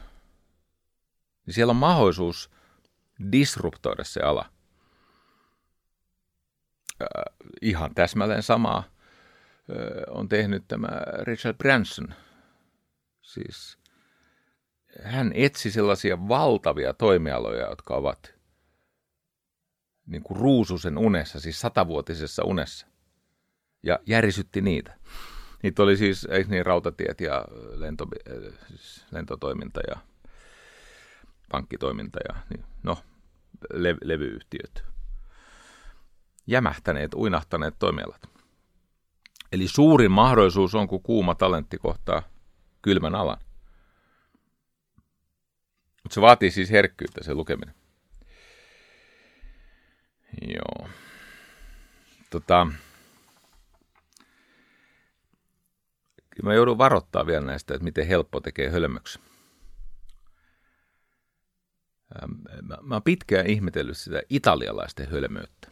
niin 1.46 1.54
siellä 1.54 1.70
on 1.70 1.76
mahdollisuus 1.76 2.50
disruptoida 3.32 4.04
se 4.04 4.20
ala. 4.20 4.52
Äh, 7.02 7.08
ihan 7.62 7.94
täsmälleen 7.94 8.42
samaa 8.42 8.78
äh, 8.78 10.16
on 10.16 10.28
tehnyt 10.28 10.64
tämä 10.68 10.88
Richard 11.22 11.56
Branson. 11.56 12.14
Siis 13.22 13.78
hän 15.02 15.32
etsi 15.34 15.70
sellaisia 15.70 16.28
valtavia 16.28 16.94
toimialoja, 16.94 17.68
jotka 17.68 17.94
ovat 17.94 18.34
niin 20.06 20.22
kuin 20.22 20.40
ruususen 20.40 20.98
unessa, 20.98 21.40
siis 21.40 21.60
satavuotisessa 21.60 22.44
unessa, 22.44 22.86
ja 23.82 23.98
järisytti 24.06 24.60
niitä. 24.60 24.99
Niitä 25.62 25.82
oli 25.82 25.96
siis, 25.96 26.24
eikö 26.30 26.50
niin, 26.50 26.66
rautatiet 26.66 27.20
ja 27.20 27.44
lento, 27.74 28.06
siis 28.68 29.06
lentotoiminta 29.10 29.80
ja 29.88 29.96
pankkitoiminta 31.50 32.18
ja 32.28 32.40
niin, 32.50 32.64
no, 32.82 32.98
le, 33.72 33.96
levyyhtiöt. 34.04 34.84
Jämähtäneet, 36.46 37.14
uinahtaneet 37.14 37.74
toimialat. 37.78 38.22
Eli 39.52 39.68
suurin 39.68 40.10
mahdollisuus 40.10 40.74
on, 40.74 40.88
kun 40.88 41.02
kuuma 41.02 41.34
talentti 41.34 41.78
kohtaa 41.78 42.22
kylmän 42.82 43.14
alan. 43.14 43.38
Mutta 46.02 46.14
se 46.14 46.20
vaatii 46.20 46.50
siis 46.50 46.70
herkkyyttä 46.70 47.24
se 47.24 47.34
lukeminen. 47.34 47.74
Joo. 50.42 50.88
Tota, 52.30 52.66
mä 56.42 56.54
joudun 56.54 56.78
varoittaa 56.78 57.26
vielä 57.26 57.46
näistä, 57.46 57.74
että 57.74 57.84
miten 57.84 58.06
helppo 58.06 58.40
tekee 58.40 58.70
hölmöksi. 58.70 59.20
Mä, 62.62 62.78
mä 62.82 62.94
oon 62.94 63.02
pitkään 63.02 63.46
ihmetellyt 63.46 63.96
sitä 63.96 64.22
italialaisten 64.28 65.10
hölmöyttä. 65.10 65.70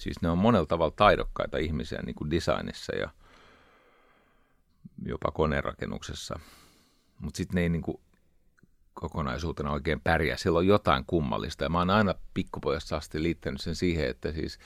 Siis 0.00 0.22
ne 0.22 0.28
on 0.28 0.38
monella 0.38 0.66
tavalla 0.66 0.94
taidokkaita 0.96 1.58
ihmisiä 1.58 2.02
niin 2.02 2.14
kuin 2.14 2.30
designissa 2.30 2.96
ja 2.96 3.10
jopa 5.04 5.30
konerakennuksessa. 5.30 6.38
Mutta 7.18 7.36
sitten 7.36 7.54
ne 7.54 7.60
ei 7.60 7.68
niin 7.68 7.82
kuin 7.82 8.00
kokonaisuutena 8.94 9.72
oikein 9.72 10.00
pärjää. 10.00 10.36
Siellä 10.36 10.58
on 10.58 10.66
jotain 10.66 11.04
kummallista. 11.06 11.64
Ja 11.64 11.70
mä 11.70 11.78
oon 11.78 11.90
aina 11.90 12.14
pikkupojasta 12.34 12.96
asti 12.96 13.22
liittänyt 13.22 13.60
sen 13.60 13.74
siihen, 13.74 14.08
että 14.08 14.32
siis 14.32 14.58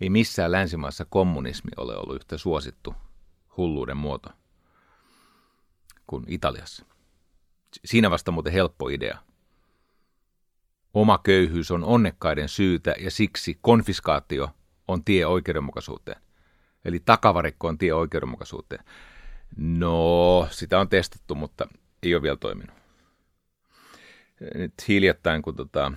ei 0.00 0.10
missään 0.10 0.52
länsimaissa 0.52 1.04
kommunismi 1.04 1.70
ole 1.76 1.96
ollut 1.96 2.16
yhtä 2.16 2.38
suosittu 2.38 2.94
hulluuden 3.56 3.96
muoto 3.96 4.30
kuin 6.06 6.24
Italiassa. 6.28 6.86
Siinä 7.84 8.10
vasta 8.10 8.30
muuten 8.30 8.52
helppo 8.52 8.88
idea. 8.88 9.18
Oma 10.94 11.18
köyhyys 11.18 11.70
on 11.70 11.84
onnekkaiden 11.84 12.48
syytä 12.48 12.94
ja 13.00 13.10
siksi 13.10 13.58
konfiskaatio 13.60 14.50
on 14.88 15.04
tie 15.04 15.26
oikeudenmukaisuuteen. 15.26 16.22
Eli 16.84 17.00
takavarikko 17.00 17.68
on 17.68 17.78
tie 17.78 17.94
oikeudenmukaisuuteen. 17.94 18.84
No, 19.56 20.48
sitä 20.50 20.80
on 20.80 20.88
testattu, 20.88 21.34
mutta 21.34 21.68
ei 22.02 22.14
ole 22.14 22.22
vielä 22.22 22.36
toiminut 22.36 22.82
nyt 24.54 24.88
hiljattain, 24.88 25.42
kun 25.42 25.56
tota, 25.56 25.92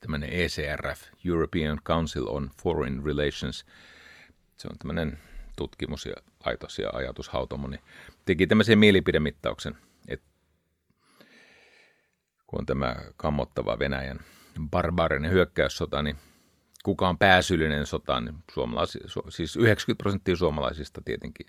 tämmöinen 0.00 0.30
ECRF, 0.32 1.02
European 1.24 1.80
Council 1.84 2.26
on 2.26 2.50
Foreign 2.62 3.04
Relations, 3.04 3.64
se 4.56 4.68
on 4.68 4.78
tämmöinen 4.78 5.18
tutkimus 5.56 6.06
ja 6.06 6.14
laitos 6.46 6.78
ja 6.78 6.90
ajatushautomo, 6.92 7.68
niin 7.68 7.80
teki 8.24 8.46
tämmöisen 8.46 8.78
mielipidemittauksen, 8.78 9.78
että 10.08 10.26
kun 12.46 12.60
on 12.60 12.66
tämä 12.66 12.96
kammottava 13.16 13.78
Venäjän 13.78 14.20
barbaarinen 14.70 15.30
hyökkäyssota, 15.30 16.02
niin 16.02 16.16
kuka 16.82 17.08
on 17.08 17.18
pääsyyllinen 17.18 17.86
sotaan, 17.86 18.24
niin 18.24 18.36
suomalaisi, 18.54 18.98
siis 19.28 19.56
90 19.56 20.02
prosenttia 20.02 20.36
suomalaisista 20.36 21.00
tietenkin 21.04 21.46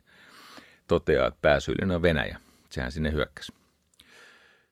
toteaa, 0.88 1.28
että 1.28 1.40
pääsyyllinen 1.42 1.96
on 1.96 2.02
Venäjä. 2.02 2.40
Sehän 2.70 2.92
sinne 2.92 3.12
hyökkäsi 3.12 3.54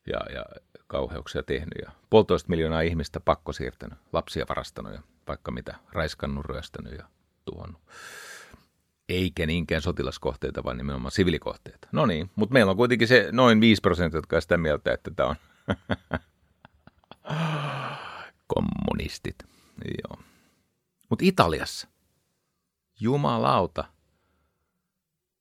ja, 0.07 0.19
ja 0.33 0.45
kauheuksia 0.87 1.43
tehnyt 1.43 1.77
ja 1.81 1.91
puolitoista 2.09 2.49
miljoonaa 2.49 2.81
ihmistä 2.81 3.19
pakko 3.19 3.53
siirtänyt, 3.53 3.99
lapsia 4.13 4.45
varastanut 4.49 4.93
ja 4.93 5.01
vaikka 5.27 5.51
mitä, 5.51 5.75
raiskannut, 5.91 6.45
ryöstänyt 6.45 6.93
ja 6.97 7.05
tuhonnut. 7.45 7.81
Eikä 9.11 9.45
niinkään 9.45 9.81
sotilaskohteita, 9.81 10.63
vaan 10.63 10.77
nimenomaan 10.77 11.11
sivilikohteita. 11.11 11.87
No 11.91 12.05
niin, 12.05 12.31
mutta 12.35 12.53
meillä 12.53 12.69
on 12.69 12.77
kuitenkin 12.77 13.07
se 13.07 13.29
noin 13.31 13.61
5 13.61 13.81
prosenttia, 13.81 14.17
jotka 14.17 14.35
on 14.35 14.41
sitä 14.41 14.57
mieltä, 14.57 14.93
että 14.93 15.11
tämä 15.15 15.29
on 15.29 15.35
kommunistit. 18.53 19.35
Joo. 20.03 20.23
Mutta 21.09 21.25
Italiassa, 21.25 21.87
jumalauta, 22.99 23.83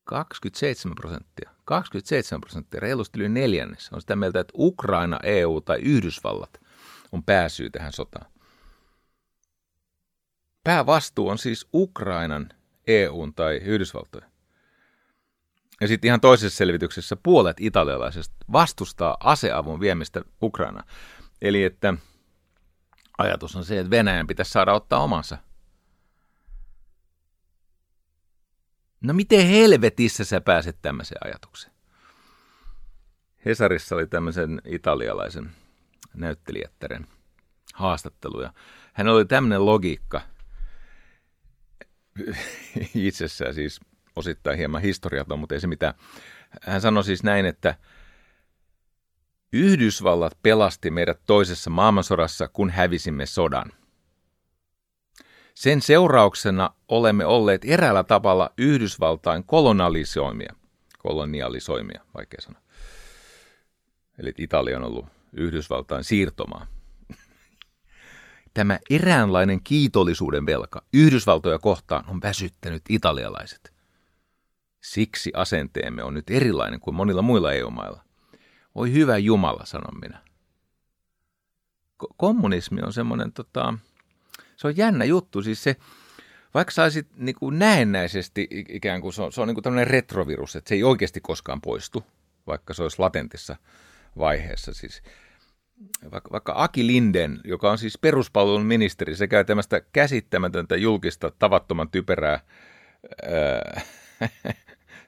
27 0.05 0.95
prosenttia, 0.95 1.51
27 1.65 2.41
prosenttia, 2.41 2.81
reilusti 2.81 3.19
yli 3.19 3.29
neljännes, 3.29 3.91
on 3.93 4.01
sitä 4.01 4.17
mieltä, 4.17 4.41
että 4.41 4.55
Ukraina, 4.57 5.19
EU 5.23 5.61
tai 5.61 5.79
Yhdysvallat 5.79 6.61
on 7.13 7.23
pääsyy 7.23 7.71
tähän 7.71 7.93
sotaan. 7.93 8.27
Päävastuu 10.65 11.29
on 11.29 11.39
siis 11.39 11.69
Ukrainan, 11.75 12.49
EUn 12.87 13.35
tai 13.35 13.57
Yhdysvaltojen. 13.57 14.31
Ja 15.81 15.89
sitten 15.89 16.09
ihan 16.09 16.21
toisessa 16.21 16.57
selvityksessä 16.57 17.17
puolet 17.23 17.57
italialaisista 17.61 18.35
vastustaa 18.53 19.17
aseavun 19.21 19.81
viemistä 19.81 20.23
Ukraina. 20.43 20.85
Eli 21.43 21.65
että 21.65 21.95
ajatus 23.19 23.57
on 23.57 23.65
se, 23.65 23.79
että 23.79 23.91
Venäjän 23.91 24.27
pitäisi 24.27 24.51
saada 24.51 24.73
ottaa 24.73 25.03
omansa– 25.03 25.39
No 29.01 29.15
miten 29.15 29.47
helvetissä 29.47 30.25
sä 30.25 30.41
pääset 30.41 30.79
tämmöiseen 30.83 31.27
ajatukseen? 31.27 31.75
Hesarissa 33.47 33.95
oli 33.95 34.07
tämmöisen 34.07 34.63
italialaisen 34.65 35.51
näyttelijättären 36.15 37.07
haastattelu 37.75 38.43
ja 38.43 38.53
hän 38.93 39.09
oli 39.09 39.25
tämmöinen 39.25 39.67
logiikka 39.67 40.21
itsessään 42.95 43.55
siis 43.55 43.81
osittain 44.17 44.59
hieman 44.59 44.83
historiaton, 44.83 45.39
mutta 45.39 45.55
ei 45.55 45.61
se 45.61 45.67
mitään. 45.67 45.95
Hän 46.63 46.81
sanoi 46.81 47.05
siis 47.05 47.23
näin, 47.23 47.47
että 47.47 47.75
Yhdysvallat 49.53 50.39
pelasti 50.43 50.91
meidät 50.91 51.21
toisessa 51.27 51.71
maailmansodassa, 51.71 52.49
kun 52.49 52.71
hävisimme 52.71 53.27
sodan. 53.27 53.73
Sen 55.55 55.83
seurauksena 55.83 56.71
olemme 56.89 57.27
olleet 57.27 57.65
eräällä 57.65 58.05
tavalla 58.05 58.51
Yhdysvaltain 58.59 59.45
kolonialisoimia. 59.45 60.55
Kolonialisoimia, 60.99 62.01
vaikea 62.15 62.41
sanoa. 62.41 62.63
Eli 64.19 64.33
Italia 64.39 64.77
on 64.77 64.85
ollut 64.85 65.07
Yhdysvaltain 65.33 66.05
siirtomaa. 66.05 66.67
Tämä 68.55 68.79
eräänlainen 68.91 69.61
kiitollisuuden 69.65 70.47
velka 70.47 70.83
Yhdysvaltoja 70.93 71.59
kohtaan 71.59 72.05
on 72.09 72.23
väsyttänyt 72.23 72.83
italialaiset. 72.89 73.73
Siksi 74.81 75.31
asenteemme 75.35 76.03
on 76.03 76.15
nyt 76.15 76.31
erilainen 76.31 76.81
kuin 76.81 76.95
monilla 76.95 77.23
muilla 77.23 77.53
EU-mailla. 77.53 78.05
Oi 78.75 78.93
hyvä 78.93 79.19
Jumala, 79.19 79.65
sanon 79.65 80.01
minä. 80.01 80.23
kommunismi 82.17 82.81
on 82.83 82.93
semmoinen 82.93 83.33
tota, 83.33 83.75
se 84.57 84.67
on 84.67 84.77
jännä 84.77 85.05
juttu. 85.05 85.43
Siis 85.43 85.63
se, 85.63 85.77
vaikka 86.55 86.73
saisit 86.73 87.09
niin 87.17 87.35
kuin 87.35 87.59
näennäisesti 87.59 88.49
ikään 88.69 89.01
kuin 89.01 89.13
se 89.13 89.23
on, 89.23 89.33
se 89.33 89.41
on 89.41 89.49
niin 89.49 89.55
kuin 89.55 89.65
tämmöinen 89.65 89.87
retrovirus, 89.87 90.57
että 90.57 90.69
se 90.69 90.75
ei 90.75 90.85
oikeasti 90.85 91.21
koskaan 91.21 91.61
poistu, 91.61 92.05
vaikka 92.47 92.75
se 92.75 92.83
olisi 92.83 92.99
latentissa 92.99 93.57
vaiheessa. 94.19 94.75
Siis 94.75 95.03
vaikka, 96.13 96.31
vaikka 96.33 96.53
Aki 96.57 96.87
Linden, 96.87 97.41
joka 97.45 97.71
on 97.71 97.79
siis 97.79 97.99
peruspalvelun 97.99 98.67
ministeri, 98.67 99.17
se 99.17 99.29
käy 99.29 99.45
tämmöistä 99.45 99.81
käsittämätöntä 99.93 100.77
julkista 100.77 101.31
tavattoman 101.39 101.91
typerää 101.91 102.41
ää, 103.23 103.81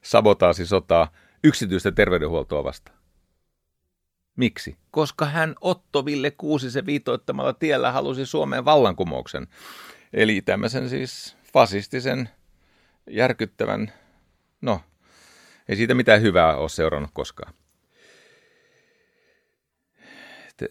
sabotaasisotaa 0.03 1.13
yksityistä 1.45 1.93
terveydenhuoltoa 1.93 2.65
vastaan. 2.65 2.99
Miksi? 4.37 4.77
Koska 4.91 5.25
hän 5.25 5.55
Otto 5.61 6.05
Ville 6.05 6.31
Kuusisen 6.31 6.87
viitoittamalla 6.87 7.53
tiellä 7.53 7.93
halusi 7.93 8.27
Suomeen 8.27 8.65
vallankumouksen. 8.65 9.47
Eli 10.13 10.43
tämmöisen 10.43 10.89
siis 10.89 11.37
fasistisen, 11.53 12.29
järkyttävän, 13.11 13.93
no, 14.61 14.81
ei 15.69 15.77
siitä 15.77 15.95
mitään 15.95 16.23
hyvää 16.23 16.57
ole 16.57 16.69
seurannut 16.69 17.11
koskaan. 17.15 17.55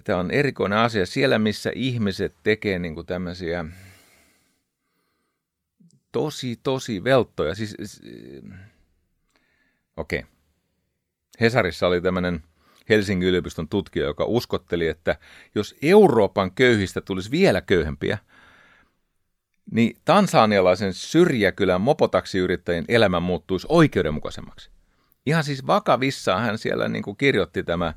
Tämä 0.03 0.19
on 0.19 0.31
erikoinen 0.31 0.79
asia. 0.79 1.05
Siellä, 1.05 1.39
missä 1.39 1.71
ihmiset 1.75 2.35
tekee 2.43 2.79
niin 2.79 2.95
kuin 2.95 3.07
tämmöisiä 3.07 3.65
tosi, 6.11 6.59
tosi 6.63 7.03
velttoja. 7.03 7.55
Siis, 7.55 8.01
okei. 9.97 10.19
Okay. 10.19 10.31
Hesarissa 11.41 11.87
oli 11.87 12.01
tämmöinen 12.01 12.43
Helsingin 12.89 13.29
yliopiston 13.29 13.69
tutkija, 13.69 14.05
joka 14.05 14.25
uskotteli, 14.25 14.87
että 14.87 15.15
jos 15.55 15.75
Euroopan 15.81 16.51
köyhistä 16.51 17.01
tulisi 17.01 17.31
vielä 17.31 17.61
köyhempiä, 17.61 18.17
niin 19.71 19.97
tansanialaisen 20.05 20.93
syrjäkylän 20.93 21.81
mopotaksiyrittäjien 21.81 22.85
elämä 22.87 23.19
muuttuisi 23.19 23.67
oikeudenmukaisemmaksi. 23.69 24.71
Ihan 25.25 25.43
siis 25.43 25.67
vakavissaan 25.67 26.41
hän 26.41 26.57
siellä 26.57 26.87
niin 26.87 27.03
kuin 27.03 27.17
kirjoitti 27.17 27.63
tämä, 27.63 27.93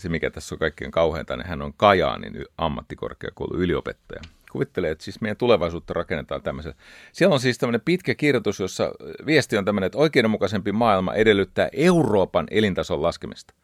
se 0.00 0.08
mikä 0.08 0.30
tässä 0.30 0.54
on 0.54 0.58
kaikkein 0.58 0.90
kauheinta, 0.90 1.36
niin 1.36 1.46
hän 1.46 1.62
on 1.62 1.72
Kajaanin 1.76 2.44
ammattikorkeakoulun 2.58 3.60
yliopettaja. 3.60 4.20
Kuvittelee, 4.52 4.90
että 4.90 5.04
siis 5.04 5.20
meidän 5.20 5.36
tulevaisuutta 5.36 5.94
rakennetaan 5.94 6.42
tämmöisellä. 6.42 6.76
Siellä 7.12 7.34
on 7.34 7.40
siis 7.40 7.58
tämmöinen 7.58 7.80
pitkä 7.80 8.14
kirjoitus, 8.14 8.60
jossa 8.60 8.92
viesti 9.26 9.56
on 9.56 9.64
tämmöinen, 9.64 9.86
että 9.86 9.98
oikeudenmukaisempi 9.98 10.72
maailma 10.72 11.14
edellyttää 11.14 11.68
Euroopan 11.72 12.46
elintason 12.50 13.02
laskemista. 13.02 13.54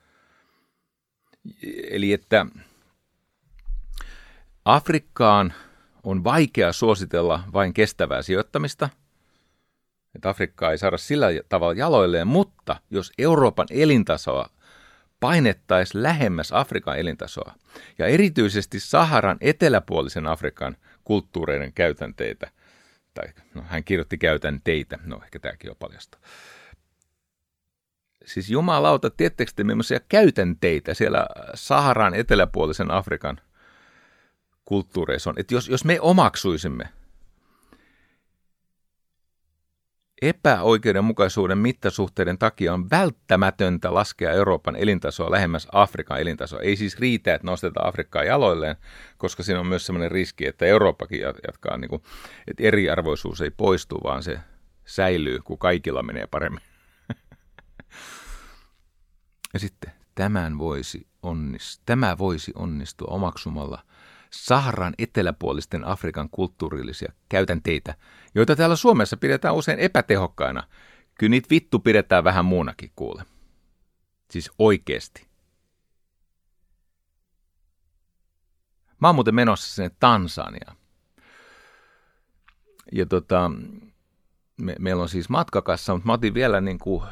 Eli 1.90 2.12
että 2.12 2.46
Afrikkaan 4.64 5.52
on 6.02 6.24
vaikea 6.24 6.72
suositella 6.72 7.42
vain 7.52 7.74
kestävää 7.74 8.22
sijoittamista, 8.22 8.88
että 10.14 10.28
Afrikkaa 10.28 10.70
ei 10.70 10.78
saada 10.78 10.98
sillä 10.98 11.26
tavalla 11.48 11.74
jaloilleen, 11.74 12.26
mutta 12.26 12.76
jos 12.90 13.12
Euroopan 13.18 13.66
elintasoa 13.70 14.48
painettaisiin 15.20 16.02
lähemmäs 16.02 16.52
Afrikan 16.52 16.98
elintasoa 16.98 17.54
ja 17.98 18.06
erityisesti 18.06 18.80
Saharan 18.80 19.36
eteläpuolisen 19.40 20.26
Afrikan 20.26 20.76
kulttuureiden 21.04 21.72
käytänteitä, 21.72 22.50
tai 23.14 23.24
no, 23.54 23.62
hän 23.68 23.84
kirjoitti 23.84 24.18
käytänteitä, 24.18 24.98
no 25.04 25.20
ehkä 25.24 25.38
tämäkin 25.38 25.70
on 25.70 25.76
paljasta. 25.78 26.18
Siis 28.26 28.50
jumalauta, 28.50 29.10
tiettekö 29.10 29.52
te 29.56 29.64
millaisia 29.64 30.00
käytänteitä 30.08 30.94
siellä 30.94 31.26
Saharan 31.54 32.14
eteläpuolisen 32.14 32.90
Afrikan 32.90 33.40
kulttuureissa 34.64 35.30
on? 35.30 35.38
Että 35.38 35.54
jos, 35.54 35.68
jos 35.68 35.84
me 35.84 36.00
omaksuisimme 36.00 36.88
epäoikeudenmukaisuuden 40.22 41.58
mittasuhteiden 41.58 42.38
takia 42.38 42.74
on 42.74 42.90
välttämätöntä 42.90 43.94
laskea 43.94 44.32
Euroopan 44.32 44.76
elintasoa 44.76 45.30
lähemmäs 45.30 45.68
Afrikan 45.72 46.20
elintasoa. 46.20 46.60
Ei 46.60 46.76
siis 46.76 46.98
riitä, 46.98 47.34
että 47.34 47.46
nostetaan 47.46 47.88
Afrikkaa 47.88 48.24
jaloilleen, 48.24 48.76
koska 49.18 49.42
siinä 49.42 49.60
on 49.60 49.66
myös 49.66 49.86
sellainen 49.86 50.10
riski, 50.10 50.46
että 50.46 50.66
Eurooppakin 50.66 51.20
jatkaa, 51.20 51.76
niin 51.76 51.88
kuin, 51.88 52.02
että 52.46 52.62
eriarvoisuus 52.62 53.40
ei 53.40 53.50
poistu, 53.50 54.00
vaan 54.04 54.22
se 54.22 54.40
säilyy, 54.84 55.38
kun 55.44 55.58
kaikilla 55.58 56.02
menee 56.02 56.26
paremmin. 56.26 56.62
ja 59.54 59.60
sitten 59.60 59.92
tämän 60.14 60.58
voisi 60.58 61.06
onnistua, 61.22 61.82
tämä 61.86 62.18
voisi 62.18 62.52
onnistua 62.54 63.14
omaksumalla– 63.14 63.82
Saharan 64.30 64.94
eteläpuolisten 64.98 65.84
Afrikan 65.84 66.28
kulttuurillisia 66.30 67.12
käytänteitä, 67.28 67.94
joita 68.34 68.56
täällä 68.56 68.76
Suomessa 68.76 69.16
pidetään 69.16 69.54
usein 69.54 69.78
epätehokkaina. 69.78 70.62
Kyllä 71.18 71.30
niitä 71.30 71.50
vittu 71.50 71.78
pidetään 71.78 72.24
vähän 72.24 72.44
muunakin 72.44 72.92
kuule. 72.96 73.24
Siis 74.30 74.50
oikeesti. 74.58 75.26
Mä 79.00 79.08
oon 79.08 79.14
muuten 79.14 79.34
menossa 79.34 79.74
sinne 79.74 79.90
Tansaniaan. 80.00 80.76
Ja 82.92 83.06
tota, 83.06 83.50
me, 84.56 84.76
meillä 84.78 85.02
on 85.02 85.08
siis 85.08 85.28
matkakassa, 85.28 85.92
mutta 85.92 86.06
mä 86.06 86.12
otin 86.12 86.34
vielä 86.34 86.60
niin 86.60 86.78
kuin 86.78 87.04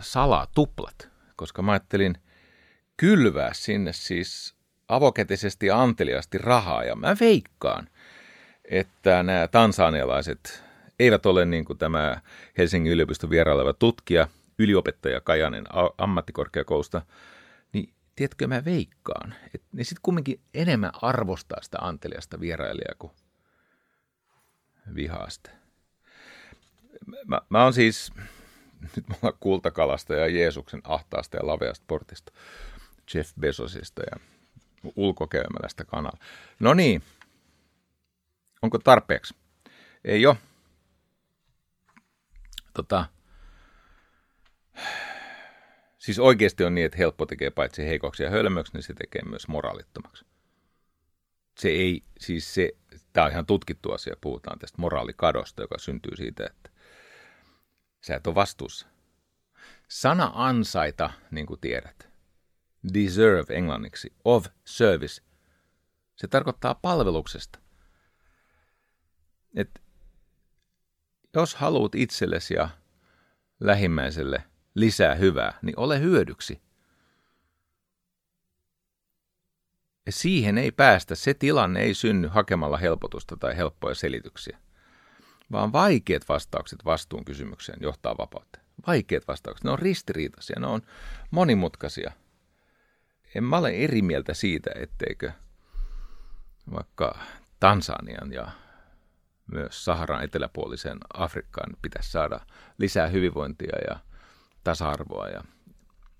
salaa 0.00 0.46
tuplat, 0.54 1.10
koska 1.36 1.62
mä 1.62 1.72
ajattelin 1.72 2.14
kylvää 2.96 3.54
sinne 3.54 3.92
siis 3.92 4.57
avokätisesti 4.88 5.66
ja 5.66 5.82
anteliasti 5.82 6.38
rahaa. 6.38 6.84
Ja 6.84 6.96
mä 6.96 7.16
veikkaan, 7.20 7.88
että 8.64 9.22
nämä 9.22 9.48
tansanialaiset 9.48 10.62
eivät 10.98 11.26
ole 11.26 11.44
niin 11.44 11.64
kuin 11.64 11.78
tämä 11.78 12.20
Helsingin 12.58 12.92
yliopiston 12.92 13.30
vieraileva 13.30 13.72
tutkija, 13.72 14.28
yliopettaja 14.58 15.20
Kajanen 15.20 15.64
ammattikorkeakoulusta, 15.98 17.02
niin 17.72 17.92
tiedätkö 18.16 18.46
mä 18.46 18.64
veikkaan, 18.64 19.34
että 19.54 19.68
ne 19.72 19.84
sitten 19.84 20.02
kumminkin 20.02 20.40
enemmän 20.54 20.90
arvostaa 21.02 21.62
sitä 21.62 21.78
anteliasta 21.80 22.40
vierailijaa 22.40 22.94
kuin 22.98 23.12
vihaasta. 24.94 25.50
Mä, 27.26 27.40
mä 27.48 27.62
oon 27.62 27.72
siis, 27.72 28.12
nyt 28.96 29.08
mä 29.08 29.14
oon 29.22 29.32
kultakalasta 29.40 30.14
ja 30.14 30.26
Jeesuksen 30.26 30.80
ahtaasta 30.84 31.36
ja 31.36 31.46
laveasta 31.46 31.84
portista, 31.88 32.32
Jeff 33.14 33.32
Bezosista 33.40 34.02
ja 34.02 34.20
ulkokäymälästä 34.96 35.84
kanalla. 35.84 36.18
No 36.60 36.74
niin, 36.74 37.02
onko 38.62 38.78
tarpeeksi? 38.78 39.34
Ei 40.04 40.26
ole. 40.26 40.36
Tota, 42.74 43.04
siis 45.98 46.18
oikeasti 46.18 46.64
on 46.64 46.74
niin, 46.74 46.86
että 46.86 46.98
helppo 46.98 47.26
tekee 47.26 47.50
paitsi 47.50 47.86
heikoksi 47.86 48.22
ja 48.22 48.30
hölmöksi, 48.30 48.72
niin 48.72 48.82
se 48.82 48.94
tekee 48.94 49.22
myös 49.22 49.48
moraalittomaksi. 49.48 50.24
Se 51.58 51.68
ei, 51.68 52.02
siis 52.20 52.54
se, 52.54 52.70
tämä 53.12 53.24
on 53.24 53.32
ihan 53.32 53.46
tutkittu 53.46 53.92
asia, 53.92 54.16
puhutaan 54.20 54.58
tästä 54.58 54.80
moraalikadosta, 54.80 55.62
joka 55.62 55.78
syntyy 55.78 56.16
siitä, 56.16 56.46
että 56.46 56.70
sä 58.00 58.16
et 58.16 58.26
ole 58.26 58.34
vastuussa. 58.34 58.86
Sana 59.88 60.30
ansaita, 60.34 61.10
niin 61.30 61.46
kuin 61.46 61.60
tiedät, 61.60 62.08
deserve 62.94 63.54
englanniksi, 63.54 64.12
of 64.24 64.46
service. 64.64 65.22
Se 66.16 66.28
tarkoittaa 66.28 66.74
palveluksesta. 66.74 67.58
Et 69.56 69.82
jos 71.34 71.54
haluat 71.54 71.94
itsellesi 71.94 72.54
ja 72.54 72.68
lähimmäiselle 73.60 74.44
lisää 74.74 75.14
hyvää, 75.14 75.58
niin 75.62 75.78
ole 75.78 76.00
hyödyksi. 76.00 76.60
Ja 80.06 80.12
siihen 80.12 80.58
ei 80.58 80.70
päästä, 80.72 81.14
se 81.14 81.34
tilanne 81.34 81.80
ei 81.80 81.94
synny 81.94 82.28
hakemalla 82.28 82.76
helpotusta 82.76 83.36
tai 83.36 83.56
helppoja 83.56 83.94
selityksiä, 83.94 84.58
vaan 85.52 85.72
vaikeat 85.72 86.28
vastaukset 86.28 86.84
vastuun 86.84 87.24
kysymykseen 87.24 87.78
johtaa 87.82 88.16
vapauteen. 88.18 88.64
Vaikeat 88.86 89.28
vastaukset, 89.28 89.64
ne 89.64 89.70
on 89.70 89.78
ristiriitaisia, 89.78 90.60
ne 90.60 90.66
on 90.66 90.82
monimutkaisia– 91.30 92.12
en 93.34 93.44
mä 93.44 93.56
ole 93.56 93.70
eri 93.70 94.02
mieltä 94.02 94.34
siitä, 94.34 94.70
etteikö 94.74 95.32
vaikka 96.72 97.18
Tansanian 97.60 98.32
ja 98.32 98.50
myös 99.46 99.84
Saharan 99.84 100.24
eteläpuolisen 100.24 100.98
Afrikkaan 101.14 101.76
pitäisi 101.82 102.10
saada 102.10 102.40
lisää 102.78 103.08
hyvinvointia 103.08 103.76
ja 103.90 103.98
tasa-arvoa. 104.64 105.28
Ja 105.28 105.44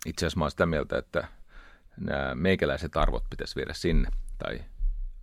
itse 0.06 0.26
asiassa 0.26 0.38
mä 0.38 0.44
olen 0.44 0.50
sitä 0.50 0.66
mieltä, 0.66 0.98
että 0.98 1.28
nämä 1.96 2.34
meikäläiset 2.34 2.96
arvot 2.96 3.24
pitäisi 3.30 3.56
viedä 3.56 3.74
sinne 3.74 4.08
tai 4.38 4.64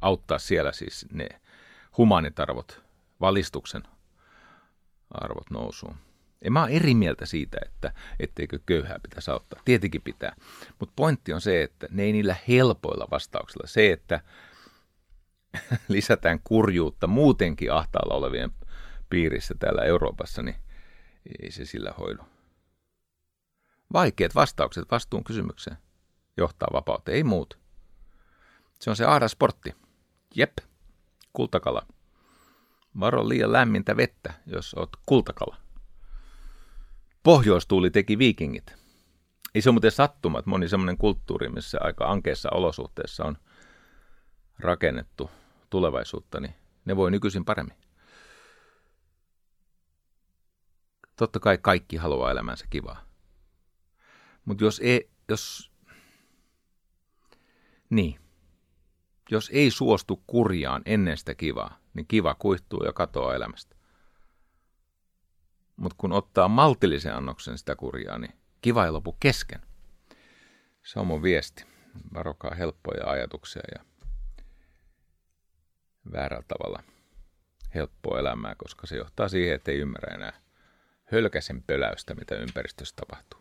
auttaa 0.02 0.40
siellä 0.40 0.72
siis 0.72 1.06
ne 1.12 1.30
humanit 1.98 2.40
arvot, 2.40 2.84
valistuksen 3.22 3.84
arvot 5.12 5.50
nousuun. 5.52 5.98
En 6.42 6.54
mä 6.54 6.64
ole 6.64 6.72
eri 6.72 6.94
mieltä 6.94 7.26
siitä, 7.26 7.58
että 7.66 7.94
etteikö 8.20 8.60
köyhää 8.66 9.00
pitäisi 9.00 9.32
auttaa. 9.32 9.62
Tietenkin 9.66 10.02
pitää. 10.02 10.36
Mutta 10.80 10.94
pointti 10.96 11.34
on 11.34 11.42
se, 11.42 11.64
että 11.64 11.88
ne 11.92 12.04
ei 12.04 12.12
niillä 12.12 12.36
helpoilla 12.48 13.08
vastauksilla. 13.12 13.68
Se, 13.68 13.92
että 13.92 14.20
lisätään 15.88 16.40
kurjuutta 16.44 17.08
muutenkin 17.08 17.72
ahtaalla 17.72 18.16
olevien 18.16 18.52
piirissä 19.10 19.56
täällä 19.60 19.84
Euroopassa, 19.84 20.42
niin 20.42 20.56
ei 21.42 21.52
se 21.52 21.66
sillä 21.66 21.94
hoidu. 22.00 22.24
Vaikeat 23.94 24.36
vastaukset 24.36 24.86
vastuun 24.92 25.24
kysymykseen. 25.24 25.78
johtaa 26.38 26.68
vapauteen, 26.74 27.16
ei 27.16 27.24
muut. 27.24 27.60
Se 28.80 28.90
on 28.90 28.96
se 28.96 29.06
ahdas 29.06 29.32
sportti. 29.32 29.76
Jep, 30.36 30.58
kultakala. 31.34 31.88
Varo 33.00 33.30
liian 33.30 33.52
lämmintä 33.52 33.98
vettä, 33.98 34.34
jos 34.46 34.74
oot 34.74 34.90
kultakala. 35.06 35.65
Pohjoistuuli 37.26 37.92
teki 37.92 38.18
viikingit. 38.18 38.76
Ei 39.56 39.62
se 39.62 39.72
muuten 39.72 39.92
sattuma, 39.92 40.40
että 40.40 40.50
moni 40.50 40.68
semmoinen 40.68 40.98
kulttuuri, 40.98 41.50
missä 41.50 41.78
aika 41.82 42.12
ankeissa 42.12 42.50
olosuhteissa 42.52 43.26
on 43.26 43.38
rakennettu 44.60 45.30
tulevaisuutta, 45.70 46.40
niin 46.40 46.56
ne 46.86 46.96
voi 46.96 47.12
nykyisin 47.12 47.46
paremmin. 47.46 47.78
Totta 51.16 51.40
kai 51.40 51.58
kaikki 51.58 51.98
haluaa 51.98 52.32
elämänsä 52.32 52.66
kivaa. 52.70 53.06
Mutta 54.46 54.64
jos 54.64 54.80
ei, 54.84 55.10
jos, 55.30 55.72
niin, 57.90 58.20
jos 59.32 59.50
ei 59.54 59.72
suostu 59.72 60.24
kurjaan 60.28 60.82
ennen 60.86 61.18
sitä 61.18 61.36
kivaa, 61.36 61.78
niin 61.94 62.08
kiva 62.08 62.36
kuihtuu 62.36 62.84
ja 62.84 62.94
katoaa 62.94 63.36
elämästä. 63.36 63.76
Mutta 65.76 65.96
kun 65.98 66.12
ottaa 66.12 66.48
maltillisen 66.48 67.16
annoksen 67.16 67.58
sitä 67.58 67.76
kurjaa, 67.76 68.18
niin 68.18 68.34
kiva 68.62 68.86
ei 68.86 68.92
lopu 68.92 69.16
kesken. 69.20 69.62
Se 70.84 71.00
on 71.00 71.08
mun 71.08 71.24
viesti. 71.24 71.66
Varokaa 72.14 72.56
helppoja 72.56 73.10
ajatuksia 73.10 73.62
ja 73.76 73.86
väärällä 76.12 76.46
tavalla 76.48 76.84
helppoa 77.76 78.20
elämää, 78.20 78.56
koska 78.58 78.88
se 78.88 78.96
johtaa 78.96 79.30
siihen, 79.30 79.56
että 79.56 79.72
ei 79.72 79.78
ymmärrä 79.78 80.16
enää 80.16 80.34
hölkäsen 81.04 81.64
pöläystä, 81.64 82.16
mitä 82.16 82.36
ympäristössä 82.36 82.96
tapahtuu. 82.96 83.40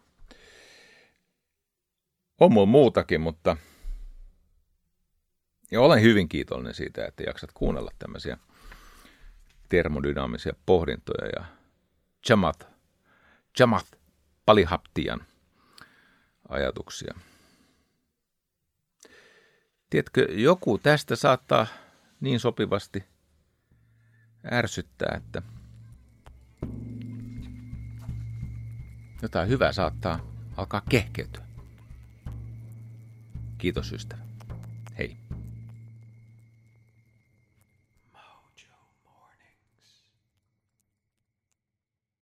On 2.41 2.53
mulla 2.53 2.67
muutakin, 2.67 3.21
mutta 3.21 3.57
ja 5.71 5.81
olen 5.81 6.03
hyvin 6.03 6.29
kiitollinen 6.29 6.75
siitä, 6.75 7.07
että 7.07 7.23
jaksat 7.23 7.51
kuunnella 7.55 7.91
tämmöisiä 7.99 8.39
termodynaamisia 9.69 10.55
pohdintoja 10.67 11.31
ja 11.37 11.45
Jamath, 12.29 12.67
Jamath 13.59 13.93
Palihaptian 14.47 15.27
ajatuksia. 16.49 17.15
Tiedätkö, 19.91 20.27
joku 20.31 20.79
tästä 20.79 21.17
saattaa 21.17 21.67
niin 22.21 22.41
sopivasti 22.41 23.05
ärsyttää, 24.53 25.15
että 25.17 25.43
jotain 29.23 29.49
hyvää 29.49 29.73
saattaa 29.73 30.21
alkaa 30.57 30.83
kehkeytyä. 30.89 31.45
Kiitos 33.59 33.93
ystävä. 33.93 34.24